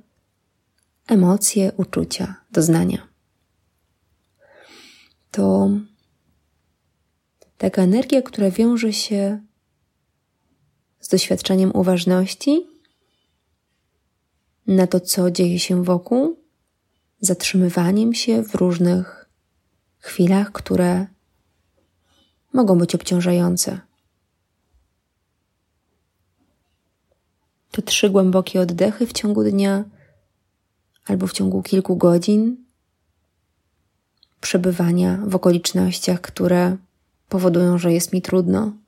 emocje, 1.08 1.72
uczucia, 1.76 2.34
doznania. 2.52 3.08
To 5.30 5.70
taka 7.58 7.82
energia, 7.82 8.22
która 8.22 8.50
wiąże 8.50 8.92
się 8.92 9.40
z 11.04 11.08
doświadczeniem 11.08 11.70
uważności 11.74 12.66
na 14.66 14.86
to, 14.86 15.00
co 15.00 15.30
dzieje 15.30 15.58
się 15.58 15.84
wokół, 15.84 16.36
zatrzymywaniem 17.20 18.14
się 18.14 18.42
w 18.42 18.54
różnych 18.54 19.28
chwilach, 19.98 20.52
które 20.52 21.06
mogą 22.52 22.78
być 22.78 22.94
obciążające. 22.94 23.80
To 27.70 27.82
trzy 27.82 28.10
głębokie 28.10 28.60
oddechy 28.60 29.06
w 29.06 29.12
ciągu 29.12 29.44
dnia 29.44 29.84
albo 31.06 31.26
w 31.26 31.32
ciągu 31.32 31.62
kilku 31.62 31.96
godzin 31.96 32.64
przebywania 34.40 35.22
w 35.26 35.34
okolicznościach, 35.34 36.20
które 36.20 36.76
powodują, 37.28 37.78
że 37.78 37.92
jest 37.92 38.12
mi 38.12 38.22
trudno. 38.22 38.83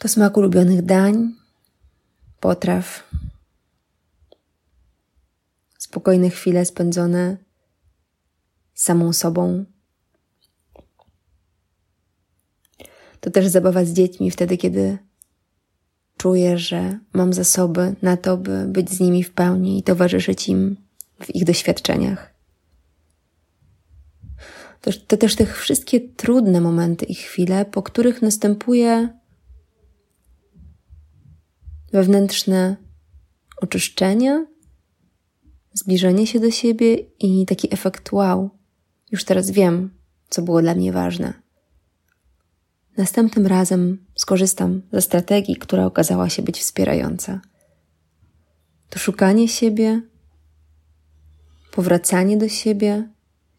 To 0.00 0.08
smak 0.08 0.36
ulubionych 0.36 0.82
dań, 0.82 1.34
potraw, 2.40 3.04
spokojne 5.78 6.30
chwile 6.30 6.64
spędzone 6.64 7.36
samą 8.74 9.12
sobą. 9.12 9.64
To 13.20 13.30
też 13.30 13.46
zabawa 13.46 13.84
z 13.84 13.92
dziećmi 13.92 14.30
wtedy, 14.30 14.56
kiedy 14.56 14.98
czuję, 16.16 16.58
że 16.58 16.98
mam 17.12 17.32
zasoby 17.32 17.94
na 18.02 18.16
to, 18.16 18.36
by 18.36 18.66
być 18.66 18.90
z 18.90 19.00
nimi 19.00 19.24
w 19.24 19.32
pełni 19.32 19.78
i 19.78 19.82
towarzyszyć 19.82 20.48
im 20.48 20.76
w 21.22 21.34
ich 21.34 21.44
doświadczeniach. 21.44 22.34
To, 24.80 24.90
to 25.06 25.16
też 25.16 25.36
te 25.36 25.46
wszystkie 25.46 26.00
trudne 26.00 26.60
momenty 26.60 27.06
i 27.06 27.14
chwile, 27.14 27.64
po 27.64 27.82
których 27.82 28.22
następuje 28.22 29.19
wewnętrzne 31.92 32.76
oczyszczenie, 33.60 34.46
zbliżenie 35.72 36.26
się 36.26 36.40
do 36.40 36.50
siebie 36.50 36.94
i 36.94 37.46
taki 37.46 37.74
efekt 37.74 38.12
wow. 38.12 38.50
Już 39.12 39.24
teraz 39.24 39.50
wiem, 39.50 39.90
co 40.28 40.42
było 40.42 40.62
dla 40.62 40.74
mnie 40.74 40.92
ważne. 40.92 41.34
Następnym 42.96 43.46
razem 43.46 44.06
skorzystam 44.14 44.82
ze 44.92 45.02
strategii, 45.02 45.56
która 45.56 45.86
okazała 45.86 46.28
się 46.28 46.42
być 46.42 46.58
wspierająca. 46.58 47.40
To 48.90 48.98
szukanie 48.98 49.48
siebie, 49.48 50.02
powracanie 51.72 52.36
do 52.36 52.48
siebie 52.48 53.08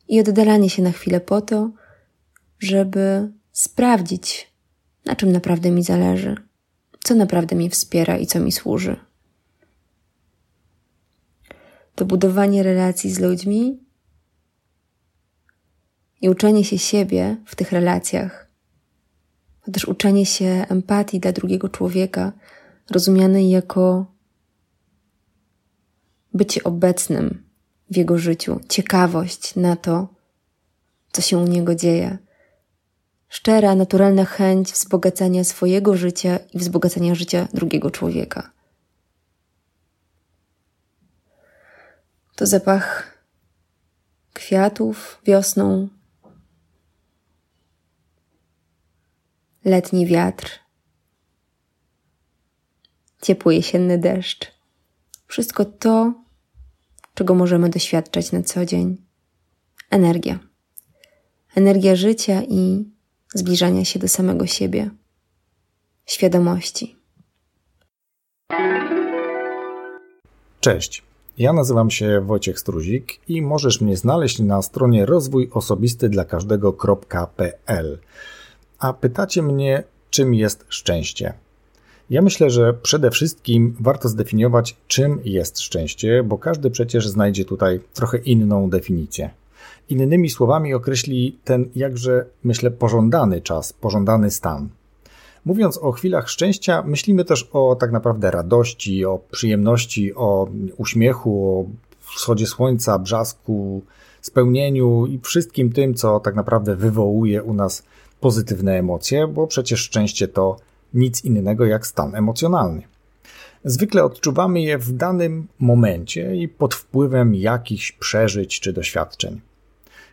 i 0.07 0.19
oddalanie 0.19 0.69
się 0.69 0.81
na 0.81 0.91
chwilę 0.91 1.21
po 1.21 1.41
to, 1.41 1.71
żeby 2.59 3.31
sprawdzić, 3.51 4.53
na 5.05 5.15
czym 5.15 5.31
naprawdę 5.31 5.71
mi 5.71 5.83
zależy, 5.83 6.35
co 7.03 7.15
naprawdę 7.15 7.55
mi 7.55 7.69
wspiera 7.69 8.17
i 8.17 8.27
co 8.27 8.39
mi 8.39 8.51
służy. 8.51 8.99
To 11.95 12.05
budowanie 12.05 12.63
relacji 12.63 13.13
z 13.13 13.19
ludźmi 13.19 13.79
i 16.21 16.29
uczenie 16.29 16.63
się 16.63 16.77
siebie 16.77 17.37
w 17.45 17.55
tych 17.55 17.71
relacjach 17.71 18.51
to 19.65 19.71
też 19.71 19.85
uczenie 19.85 20.25
się 20.25 20.65
empatii 20.69 21.19
dla 21.19 21.31
drugiego 21.31 21.69
człowieka, 21.69 22.31
rozumianej 22.89 23.49
jako 23.49 24.05
bycie 26.33 26.63
obecnym 26.63 27.43
w 27.91 27.97
jego 27.97 28.17
życiu, 28.17 28.59
ciekawość 28.69 29.55
na 29.55 29.75
to, 29.75 30.07
co 31.11 31.21
się 31.21 31.37
u 31.37 31.47
niego 31.47 31.75
dzieje. 31.75 32.17
Szczera, 33.31 33.75
naturalna 33.75 34.25
chęć 34.25 34.71
wzbogacania 34.71 35.43
swojego 35.43 35.97
życia 35.97 36.39
i 36.53 36.57
wzbogacania 36.57 37.15
życia 37.15 37.47
drugiego 37.53 37.91
człowieka. 37.91 38.51
To 42.35 42.47
zapach 42.47 43.17
kwiatów 44.33 45.21
wiosną, 45.25 45.89
letni 49.65 50.05
wiatr, 50.05 50.59
ciepły 53.21 53.55
jesienny 53.55 53.97
deszcz. 53.97 54.51
Wszystko 55.27 55.65
to, 55.65 56.13
czego 57.13 57.35
możemy 57.35 57.69
doświadczać 57.69 58.31
na 58.31 58.43
co 58.43 58.65
dzień. 58.65 59.05
Energia. 59.89 60.39
Energia 61.55 61.95
życia 61.95 62.41
i 62.43 62.91
zbliżania 63.33 63.85
się 63.85 63.99
do 63.99 64.07
samego 64.07 64.45
siebie. 64.45 64.89
Świadomości. 66.05 66.95
Cześć. 70.59 71.03
Ja 71.37 71.53
nazywam 71.53 71.91
się 71.91 72.21
Wojciech 72.21 72.59
Struzik 72.59 73.19
i 73.27 73.41
możesz 73.41 73.81
mnie 73.81 73.97
znaleźć 73.97 74.39
na 74.39 74.61
stronie 74.61 75.05
rozwój 75.05 75.49
osobisty 75.53 76.09
dla 76.09 76.25
każdego.pl. 76.25 77.99
A 78.79 78.93
pytacie 78.93 79.41
mnie, 79.41 79.83
czym 80.09 80.33
jest 80.33 80.65
szczęście? 80.69 81.33
Ja 82.09 82.21
myślę, 82.21 82.49
że 82.49 82.73
przede 82.73 83.11
wszystkim 83.11 83.75
warto 83.79 84.09
zdefiniować, 84.09 84.77
czym 84.87 85.19
jest 85.23 85.59
szczęście, 85.59 86.23
bo 86.23 86.37
każdy 86.37 86.69
przecież 86.69 87.07
znajdzie 87.07 87.45
tutaj 87.45 87.79
trochę 87.93 88.17
inną 88.17 88.69
definicję. 88.69 89.29
Innymi 89.89 90.29
słowami 90.29 90.73
określi 90.73 91.39
ten 91.43 91.69
jakże, 91.75 92.25
myślę, 92.43 92.71
pożądany 92.71 93.41
czas, 93.41 93.73
pożądany 93.73 94.31
stan. 94.31 94.69
Mówiąc 95.45 95.77
o 95.77 95.91
chwilach 95.91 96.29
szczęścia, 96.29 96.83
myślimy 96.85 97.25
też 97.25 97.49
o 97.53 97.75
tak 97.75 97.91
naprawdę 97.91 98.31
radości, 98.31 99.05
o 99.05 99.19
przyjemności, 99.31 100.15
o 100.15 100.47
uśmiechu, 100.77 101.59
o 101.59 101.65
wschodzie 102.15 102.47
słońca, 102.47 102.99
brzasku, 102.99 103.81
spełnieniu 104.21 105.05
i 105.05 105.19
wszystkim 105.19 105.71
tym, 105.71 105.93
co 105.93 106.19
tak 106.19 106.35
naprawdę 106.35 106.75
wywołuje 106.75 107.43
u 107.43 107.53
nas 107.53 107.83
pozytywne 108.19 108.79
emocje, 108.79 109.27
bo 109.27 109.47
przecież 109.47 109.79
szczęście 109.79 110.27
to 110.27 110.57
nic 110.93 111.25
innego 111.25 111.65
jak 111.65 111.87
stan 111.87 112.15
emocjonalny. 112.15 112.81
Zwykle 113.63 114.03
odczuwamy 114.03 114.61
je 114.61 114.77
w 114.77 114.91
danym 114.91 115.47
momencie 115.59 116.35
i 116.35 116.47
pod 116.47 116.75
wpływem 116.75 117.35
jakichś 117.35 117.91
przeżyć 117.91 118.59
czy 118.59 118.73
doświadczeń. 118.73 119.41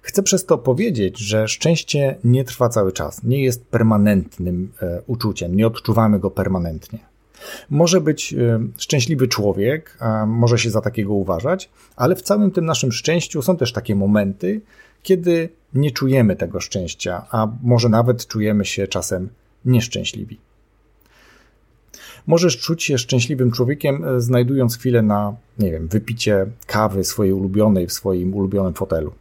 Chcę 0.08 0.22
przez 0.22 0.46
to 0.46 0.58
powiedzieć, 0.58 1.18
że 1.18 1.48
szczęście 1.48 2.16
nie 2.24 2.44
trwa 2.44 2.68
cały 2.68 2.92
czas, 2.92 3.22
nie 3.22 3.42
jest 3.42 3.66
permanentnym 3.66 4.72
e, 4.82 5.02
uczuciem, 5.06 5.56
nie 5.56 5.66
odczuwamy 5.66 6.18
go 6.18 6.30
permanentnie. 6.30 6.98
Może 7.70 8.00
być 8.00 8.34
e, 8.34 8.60
szczęśliwy 8.78 9.28
człowiek, 9.28 9.98
może 10.26 10.58
się 10.58 10.70
za 10.70 10.80
takiego 10.80 11.14
uważać, 11.14 11.70
ale 11.96 12.16
w 12.16 12.22
całym 12.22 12.50
tym 12.50 12.64
naszym 12.64 12.92
szczęściu 12.92 13.42
są 13.42 13.56
też 13.56 13.72
takie 13.72 13.94
momenty, 13.94 14.60
kiedy 15.02 15.48
nie 15.74 15.90
czujemy 15.90 16.36
tego 16.36 16.60
szczęścia, 16.60 17.26
a 17.30 17.48
może 17.62 17.88
nawet 17.88 18.26
czujemy 18.26 18.64
się 18.64 18.86
czasem 18.86 19.28
nieszczęśliwi. 19.64 20.38
Możesz 22.26 22.58
czuć 22.58 22.82
się 22.82 22.98
szczęśliwym 22.98 23.52
człowiekiem, 23.52 24.04
e, 24.04 24.20
znajdując 24.20 24.78
chwilę 24.78 25.02
na, 25.02 25.34
nie 25.58 25.70
wiem, 25.70 25.88
wypicie 25.88 26.46
kawy 26.66 27.04
swojej 27.04 27.32
ulubionej 27.32 27.86
w 27.86 27.92
swoim 27.92 28.34
ulubionym 28.34 28.74
fotelu. 28.74 29.12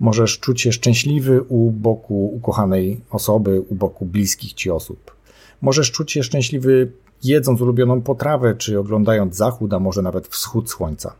Możesz 0.00 0.38
czuć 0.38 0.60
się 0.60 0.72
szczęśliwy 0.72 1.42
u 1.42 1.70
boku 1.70 2.34
ukochanej 2.34 3.00
osoby, 3.10 3.60
u 3.60 3.74
boku 3.74 4.06
bliskich 4.06 4.52
ci 4.52 4.70
osób. 4.70 5.16
Możesz 5.62 5.92
czuć 5.92 6.12
się 6.12 6.22
szczęśliwy 6.22 6.92
jedząc 7.24 7.60
ulubioną 7.60 8.02
potrawę, 8.02 8.54
czy 8.54 8.78
oglądając 8.78 9.36
zachód, 9.36 9.72
a 9.72 9.78
może 9.78 10.02
nawet 10.02 10.28
wschód 10.28 10.70
słońca. 10.70 11.14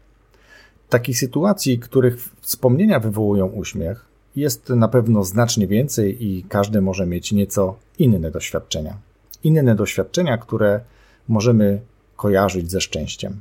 Takich 0.88 1.18
sytuacji, 1.18 1.78
których 1.78 2.28
wspomnienia 2.40 3.00
wywołują 3.00 3.46
uśmiech, 3.46 4.06
jest 4.36 4.68
na 4.68 4.88
pewno 4.88 5.24
znacznie 5.24 5.66
więcej 5.66 6.24
i 6.24 6.44
każdy 6.48 6.80
może 6.80 7.06
mieć 7.06 7.32
nieco 7.32 7.76
inne 7.98 8.30
doświadczenia. 8.30 8.96
Inne 9.44 9.74
doświadczenia, 9.74 10.38
które 10.38 10.80
możemy 11.28 11.80
kojarzyć 12.16 12.70
ze 12.70 12.80
szczęściem. 12.80 13.40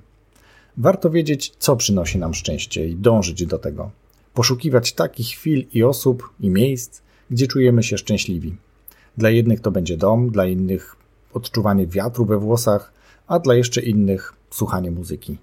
Warto 0.78 1.10
wiedzieć, 1.10 1.54
co 1.60 1.76
przynosi 1.76 2.20
nam 2.20 2.34
szczęście 2.34 2.88
i 2.88 2.96
dążyć 2.96 3.46
do 3.46 3.58
tego. 3.58 3.92
Poszukiwać 4.36 4.94
takich 4.94 5.28
chwil 5.28 5.66
i 5.74 5.84
osób 5.84 6.30
i 6.40 6.50
miejsc, 6.50 7.02
gdzie 7.32 7.48
czujemy 7.48 7.84
się 7.84 7.98
szczęśliwi. 7.98 8.56
Dla 9.18 9.30
jednych 9.30 9.60
to 9.60 9.72
będzie 9.72 9.98
dom, 9.98 10.30
dla 10.30 10.46
innych 10.46 10.96
odczuwanie 11.34 11.88
wiatru 11.88 12.26
we 12.26 12.38
włosach, 12.38 12.94
a 13.28 13.40
dla 13.40 13.56
jeszcze 13.56 13.82
innych 13.82 14.34
słuchanie 14.52 14.92
muzyki. 14.92 15.38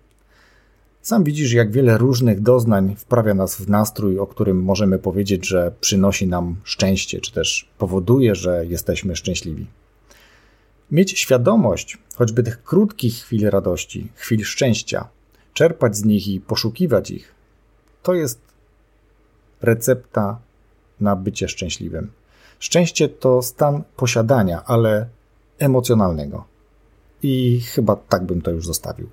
Sam 1.03 1.24
widzisz, 1.24 1.53
jak 1.53 1.72
wiele 1.72 1.99
różnych 1.99 2.40
doznań 2.40 2.97
wprawia 2.97 3.34
nas 3.34 3.57
w 3.57 3.68
nastrój, 3.68 4.18
o 4.18 4.26
którym 4.26 4.62
możemy 4.62 4.99
powiedzieć, 4.99 5.47
że 5.47 5.72
przynosi 5.80 6.26
nam 6.26 6.57
szczęście, 6.64 7.20
czy 7.20 7.32
też 7.32 7.68
powoduje, 7.78 8.34
że 8.34 8.66
jesteśmy 8.66 9.16
szczęśliwi. 9.16 9.66
Mieć 10.90 11.18
świadomość 11.18 11.99
choćby 12.14 12.43
tych 12.43 12.62
krótkich 12.62 13.14
chwil 13.14 13.51
radości, 13.51 14.09
chwil 14.14 14.45
szczęścia, 14.45 15.09
czerpać 15.55 15.97
z 15.97 16.05
nich 16.05 16.28
i 16.28 16.40
poszukiwać 16.40 17.11
ich, 17.11 17.34
to 18.03 18.14
jest 18.14 18.51
recepta 19.62 20.38
na 21.00 21.16
bycie 21.16 21.48
szczęśliwym. 21.48 22.10
Szczęście 22.58 23.08
to 23.08 23.42
stan 23.42 23.82
posiadania, 23.96 24.64
ale 24.64 25.06
emocjonalnego. 25.58 26.44
I 27.22 27.60
chyba 27.60 27.96
tak 27.96 28.24
bym 28.24 28.42
to 28.42 28.50
już 28.50 28.66
zostawił. 28.66 29.08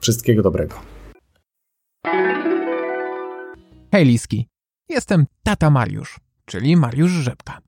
Wszystkiego 0.00 0.42
dobrego. 0.42 0.74
Hej 3.92 4.04
Liski, 4.04 4.48
jestem 4.88 5.26
tata 5.42 5.70
Mariusz, 5.70 6.20
czyli 6.44 6.76
Mariusz 6.76 7.10
Rzepka. 7.10 7.58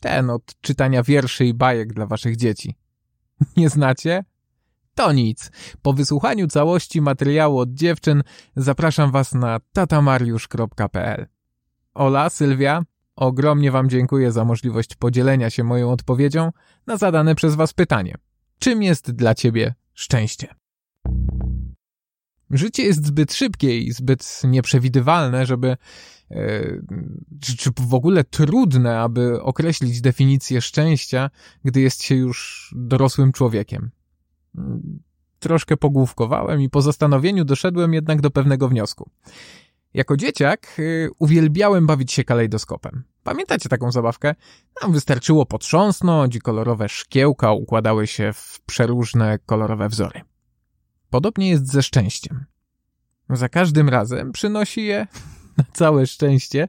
Ten 0.00 0.30
od 0.30 0.60
czytania 0.60 1.02
wierszy 1.02 1.44
i 1.46 1.54
bajek 1.54 1.92
dla 1.92 2.06
waszych 2.06 2.36
dzieci. 2.36 2.74
Nie 3.56 3.68
znacie? 3.68 4.24
To 4.96 5.12
nic. 5.12 5.50
Po 5.82 5.92
wysłuchaniu 5.92 6.46
całości 6.46 7.00
materiału 7.00 7.58
od 7.58 7.74
dziewczyn 7.74 8.22
zapraszam 8.56 9.10
was 9.10 9.34
na 9.34 9.60
tatamariusz.pl. 9.72 11.26
Ola, 11.94 12.30
Sylwia, 12.30 12.82
ogromnie 13.16 13.70
wam 13.70 13.90
dziękuję 13.90 14.32
za 14.32 14.44
możliwość 14.44 14.94
podzielenia 14.94 15.50
się 15.50 15.64
moją 15.64 15.90
odpowiedzią 15.90 16.52
na 16.86 16.96
zadane 16.96 17.34
przez 17.34 17.54
was 17.54 17.72
pytanie. 17.72 18.14
Czym 18.58 18.82
jest 18.82 19.10
dla 19.10 19.34
ciebie 19.34 19.74
szczęście? 19.94 20.54
Życie 22.50 22.82
jest 22.82 23.06
zbyt 23.06 23.34
szybkie 23.34 23.78
i 23.78 23.92
zbyt 23.92 24.42
nieprzewidywalne, 24.44 25.46
żeby 25.46 25.76
e, 26.30 26.36
czy, 27.40 27.56
czy 27.56 27.70
w 27.76 27.94
ogóle 27.94 28.24
trudne, 28.24 29.00
aby 29.00 29.42
określić 29.42 30.00
definicję 30.00 30.60
szczęścia, 30.60 31.30
gdy 31.64 31.80
jest 31.80 32.02
się 32.02 32.14
już 32.14 32.70
dorosłym 32.76 33.32
człowiekiem. 33.32 33.90
Troszkę 35.38 35.76
pogłówkowałem 35.76 36.60
i 36.60 36.70
po 36.70 36.82
zastanowieniu 36.82 37.44
doszedłem 37.44 37.94
jednak 37.94 38.20
do 38.20 38.30
pewnego 38.30 38.68
wniosku. 38.68 39.10
Jako 39.94 40.16
dzieciak 40.16 40.76
y, 40.78 41.10
uwielbiałem 41.18 41.86
bawić 41.86 42.12
się 42.12 42.24
kalejdoskopem. 42.24 43.04
Pamiętacie 43.24 43.68
taką 43.68 43.92
zabawkę? 43.92 44.34
Nam 44.82 44.92
wystarczyło 44.92 45.46
potrząsnąć 45.46 46.36
i 46.36 46.40
kolorowe 46.40 46.88
szkiełka 46.88 47.52
układały 47.52 48.06
się 48.06 48.32
w 48.32 48.60
przeróżne 48.66 49.38
kolorowe 49.46 49.88
wzory. 49.88 50.20
Podobnie 51.10 51.48
jest 51.48 51.66
ze 51.72 51.82
szczęściem. 51.82 52.44
Za 53.30 53.48
każdym 53.48 53.88
razem 53.88 54.32
przynosi 54.32 54.84
je, 54.84 55.06
na 55.58 55.64
całe 55.72 56.06
szczęście, 56.06 56.68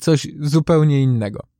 coś 0.00 0.28
zupełnie 0.40 1.02
innego. 1.02 1.53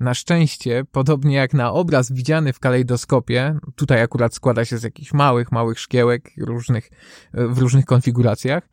Na 0.00 0.14
szczęście, 0.14 0.84
podobnie 0.92 1.36
jak 1.36 1.54
na 1.54 1.72
obraz 1.72 2.12
widziany 2.12 2.52
w 2.52 2.58
kalejdoskopie, 2.58 3.58
tutaj 3.74 4.02
akurat 4.02 4.34
składa 4.34 4.64
się 4.64 4.78
z 4.78 4.82
jakichś 4.82 5.12
małych, 5.12 5.52
małych 5.52 5.80
szkiełek 5.80 6.30
różnych, 6.38 6.90
w 7.32 7.58
różnych 7.58 7.84
konfiguracjach, 7.84 8.68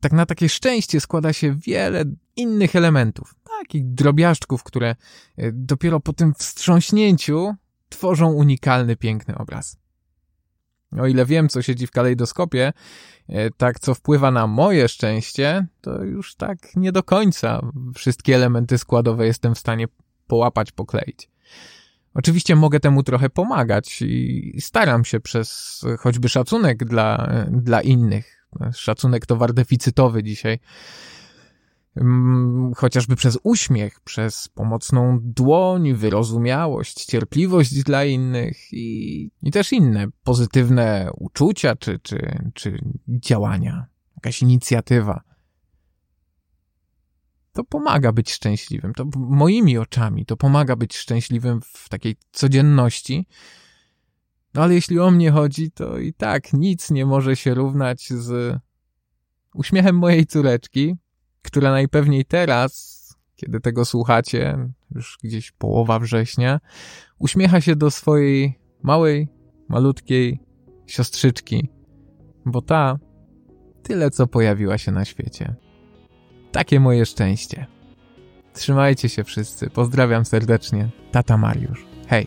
tak 0.00 0.12
na 0.12 0.26
takie 0.26 0.48
szczęście 0.48 1.00
składa 1.00 1.32
się 1.32 1.54
wiele 1.54 2.04
innych 2.36 2.76
elementów, 2.76 3.34
takich 3.58 3.94
drobiażdżków, 3.94 4.62
które 4.62 4.96
e, 5.36 5.52
dopiero 5.52 6.00
po 6.00 6.12
tym 6.12 6.34
wstrząśnięciu 6.34 7.54
tworzą 7.88 8.32
unikalny, 8.32 8.96
piękny 8.96 9.38
obraz. 9.38 9.80
O 10.98 11.06
ile 11.06 11.26
wiem, 11.26 11.48
co 11.48 11.62
siedzi 11.62 11.86
w 11.86 11.90
kalejdoskopie, 11.90 12.72
e, 13.28 13.50
tak 13.50 13.80
co 13.80 13.94
wpływa 13.94 14.30
na 14.30 14.46
moje 14.46 14.88
szczęście, 14.88 15.66
to 15.80 16.04
już 16.04 16.34
tak 16.34 16.76
nie 16.76 16.92
do 16.92 17.02
końca 17.02 17.60
wszystkie 17.94 18.34
elementy 18.34 18.78
składowe 18.78 19.26
jestem 19.26 19.54
w 19.54 19.58
stanie 19.58 19.88
połapać, 20.30 20.72
pokleić. 20.72 21.28
Oczywiście 22.14 22.56
mogę 22.56 22.80
temu 22.80 23.02
trochę 23.02 23.30
pomagać 23.30 24.02
i 24.02 24.60
staram 24.60 25.04
się 25.04 25.20
przez 25.20 25.80
choćby 25.98 26.28
szacunek 26.28 26.84
dla, 26.84 27.32
dla 27.50 27.80
innych. 27.80 28.46
Szacunek 28.74 29.26
towar 29.26 29.52
deficytowy 29.52 30.22
dzisiaj. 30.22 30.58
Mm, 31.96 32.72
chociażby 32.76 33.16
przez 33.16 33.38
uśmiech, 33.42 34.00
przez 34.00 34.48
pomocną 34.48 35.18
dłoń, 35.22 35.94
wyrozumiałość, 35.94 37.04
cierpliwość 37.04 37.82
dla 37.82 38.04
innych 38.04 38.72
i, 38.72 39.30
i 39.42 39.50
też 39.50 39.72
inne 39.72 40.06
pozytywne 40.24 41.10
uczucia 41.14 41.76
czy, 41.76 41.98
czy, 41.98 42.38
czy 42.54 42.78
działania, 43.08 43.86
jakaś 44.16 44.42
inicjatywa 44.42 45.29
to 47.60 47.64
pomaga 47.64 48.12
być 48.12 48.32
szczęśliwym. 48.32 48.94
To 48.94 49.04
moimi 49.16 49.78
oczami 49.78 50.26
to 50.26 50.36
pomaga 50.36 50.76
być 50.76 50.96
szczęśliwym 50.96 51.60
w 51.60 51.88
takiej 51.88 52.16
codzienności. 52.32 53.26
No 54.54 54.62
ale 54.62 54.74
jeśli 54.74 54.98
o 54.98 55.10
mnie 55.10 55.30
chodzi, 55.30 55.70
to 55.70 55.98
i 55.98 56.12
tak 56.12 56.52
nic 56.52 56.90
nie 56.90 57.06
może 57.06 57.36
się 57.36 57.54
równać 57.54 58.08
z 58.08 58.58
uśmiechem 59.54 59.96
mojej 59.96 60.26
córeczki, 60.26 60.96
która 61.42 61.70
najpewniej 61.70 62.24
teraz, 62.24 63.00
kiedy 63.36 63.60
tego 63.60 63.84
słuchacie, 63.84 64.68
już 64.94 65.18
gdzieś 65.22 65.52
połowa 65.52 65.98
września, 65.98 66.60
uśmiecha 67.18 67.60
się 67.60 67.76
do 67.76 67.90
swojej 67.90 68.58
małej, 68.82 69.28
malutkiej 69.68 70.40
siostrzyczki, 70.86 71.68
bo 72.46 72.62
ta 72.62 72.98
tyle 73.82 74.10
co 74.10 74.26
pojawiła 74.26 74.78
się 74.78 74.92
na 74.92 75.04
świecie. 75.04 75.69
Takie 76.52 76.80
moje 76.80 77.06
szczęście. 77.06 77.66
Trzymajcie 78.52 79.08
się 79.08 79.24
wszyscy. 79.24 79.70
Pozdrawiam 79.70 80.24
serdecznie. 80.24 80.88
Tata 81.12 81.36
Mariusz. 81.36 81.84
Hej. 82.08 82.26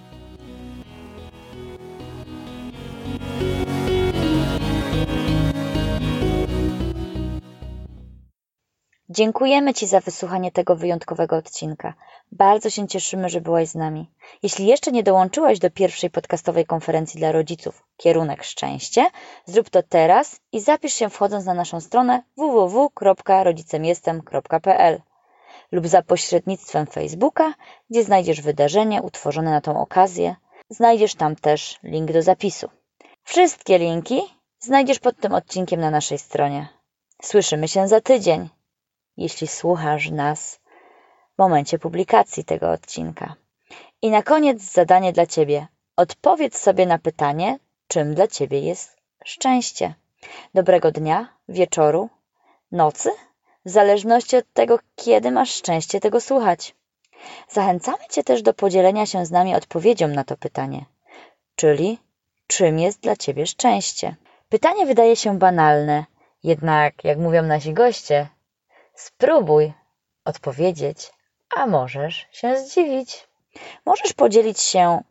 Dziękujemy 9.13 9.73
Ci 9.73 9.87
za 9.87 9.99
wysłuchanie 9.99 10.51
tego 10.51 10.75
wyjątkowego 10.75 11.35
odcinka. 11.35 11.93
Bardzo 12.31 12.69
się 12.69 12.87
cieszymy, 12.87 13.29
że 13.29 13.41
byłaś 13.41 13.67
z 13.67 13.75
nami. 13.75 14.11
Jeśli 14.43 14.67
jeszcze 14.67 14.91
nie 14.91 15.03
dołączyłaś 15.03 15.59
do 15.59 15.71
pierwszej 15.71 16.09
podcastowej 16.09 16.65
konferencji 16.65 17.19
dla 17.19 17.31
rodziców 17.31 17.83
Kierunek 17.97 18.43
Szczęście, 18.43 19.09
zrób 19.45 19.69
to 19.69 19.83
teraz 19.83 20.39
i 20.51 20.59
zapisz 20.59 20.93
się 20.93 21.09
wchodząc 21.09 21.45
na 21.45 21.53
naszą 21.53 21.81
stronę 21.81 22.23
www.rodzicemjestem.pl 22.37 25.01
lub 25.71 25.87
za 25.87 26.01
pośrednictwem 26.01 26.87
Facebooka, 26.87 27.53
gdzie 27.89 28.03
znajdziesz 28.03 28.41
wydarzenie 28.41 29.01
utworzone 29.01 29.51
na 29.51 29.61
tą 29.61 29.81
okazję. 29.81 30.35
Znajdziesz 30.69 31.15
tam 31.15 31.35
też 31.35 31.79
link 31.83 32.11
do 32.11 32.21
zapisu. 32.21 32.69
Wszystkie 33.23 33.77
linki 33.77 34.21
znajdziesz 34.59 34.99
pod 34.99 35.17
tym 35.17 35.33
odcinkiem 35.33 35.79
na 35.79 35.91
naszej 35.91 36.17
stronie. 36.17 36.67
Słyszymy 37.21 37.67
się 37.67 37.87
za 37.87 38.01
tydzień 38.01 38.49
jeśli 39.17 39.47
słuchasz 39.47 40.11
nas 40.11 40.59
w 41.35 41.37
momencie 41.37 41.79
publikacji 41.79 42.45
tego 42.45 42.71
odcinka. 42.71 43.35
I 44.01 44.09
na 44.09 44.23
koniec 44.23 44.61
zadanie 44.61 45.13
dla 45.13 45.25
Ciebie. 45.25 45.67
Odpowiedz 45.95 46.57
sobie 46.57 46.85
na 46.85 46.99
pytanie, 46.99 47.59
czym 47.87 48.15
dla 48.15 48.27
Ciebie 48.27 48.59
jest 48.59 48.97
szczęście. 49.25 49.93
Dobrego 50.53 50.91
dnia, 50.91 51.37
wieczoru, 51.49 52.09
nocy, 52.71 53.09
w 53.65 53.69
zależności 53.69 54.37
od 54.37 54.45
tego, 54.53 54.79
kiedy 54.95 55.31
masz 55.31 55.53
szczęście 55.53 55.99
tego 55.99 56.21
słuchać. 56.21 56.75
Zachęcamy 57.49 58.07
Cię 58.09 58.23
też 58.23 58.41
do 58.41 58.53
podzielenia 58.53 59.05
się 59.05 59.25
z 59.25 59.31
nami 59.31 59.55
odpowiedzią 59.55 60.07
na 60.07 60.23
to 60.23 60.37
pytanie, 60.37 60.85
czyli 61.55 61.99
czym 62.47 62.79
jest 62.79 62.99
dla 62.99 63.15
Ciebie 63.15 63.47
szczęście. 63.47 64.15
Pytanie 64.49 64.85
wydaje 64.85 65.15
się 65.15 65.37
banalne, 65.37 66.05
jednak, 66.43 67.03
jak 67.03 67.17
mówią 67.17 67.43
nasi 67.43 67.73
goście, 67.73 68.27
Spróbuj 68.95 69.73
odpowiedzieć, 70.25 71.11
a 71.55 71.67
możesz 71.67 72.27
się 72.31 72.57
zdziwić. 72.57 73.27
Możesz 73.85 74.13
podzielić 74.13 74.59
się 74.59 75.03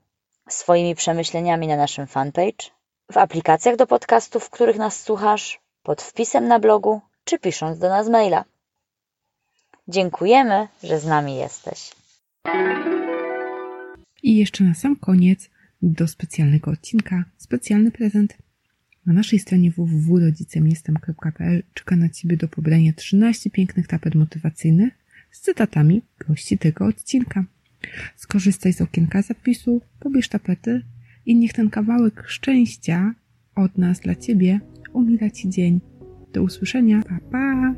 swoimi 0.49 0.95
przemyśleniami 0.95 1.67
na 1.67 1.77
naszym 1.77 2.07
fanpage, 2.07 2.71
w 3.13 3.17
aplikacjach 3.17 3.77
do 3.77 3.87
podcastów, 3.87 4.45
w 4.45 4.51
których 4.51 4.77
nas 4.77 5.03
słuchasz, 5.03 5.61
pod 5.83 6.03
wpisem 6.03 6.49
na 6.49 6.59
blogu 6.59 7.01
czy 7.25 7.39
pisząc 7.39 7.79
do 7.79 7.89
nas 7.89 8.09
maila. 8.09 8.45
Dziękujemy, 9.89 10.69
że 10.83 11.01
z 11.01 11.07
nami 11.07 11.37
jesteś. 11.37 11.93
I 14.23 14.37
jeszcze 14.37 14.65
na 14.65 14.75
sam 14.75 14.97
koniec 14.97 15.51
do 15.83 16.09
specjalnego 16.09 16.71
odcinka 16.71 17.25
specjalny 17.37 17.91
prezent. 17.91 18.37
Na 19.07 19.13
naszej 19.13 19.39
stronie 19.39 19.71
www.rodzicemjestem.pl 19.71 21.63
czeka 21.75 21.97
na 21.97 22.09
Ciebie 22.09 22.37
do 22.37 22.49
pobrania 22.49 22.93
13 22.93 23.51
pięknych 23.51 23.87
tapet 23.87 24.15
motywacyjnych 24.15 24.93
z 25.31 25.41
cytatami 25.41 26.03
gości 26.29 26.59
tego 26.59 26.87
odcinka. 26.87 27.45
Skorzystaj 28.17 28.73
z 28.73 28.81
okienka 28.81 29.23
zapisu, 29.23 29.81
pobierz 30.01 30.29
tapety 30.29 30.83
i 31.27 31.37
niech 31.37 31.53
ten 31.53 31.71
kawałek 31.71 32.25
szczęścia 32.27 33.15
od 33.55 33.79
nas 33.79 34.01
dla 34.01 34.15
Ciebie 34.15 34.61
umila 34.93 35.31
Ci 35.31 35.51
dzień. 35.51 35.81
Do 36.33 36.43
usłyszenia. 36.43 37.03
Pa, 37.03 37.19
pa! 37.31 37.75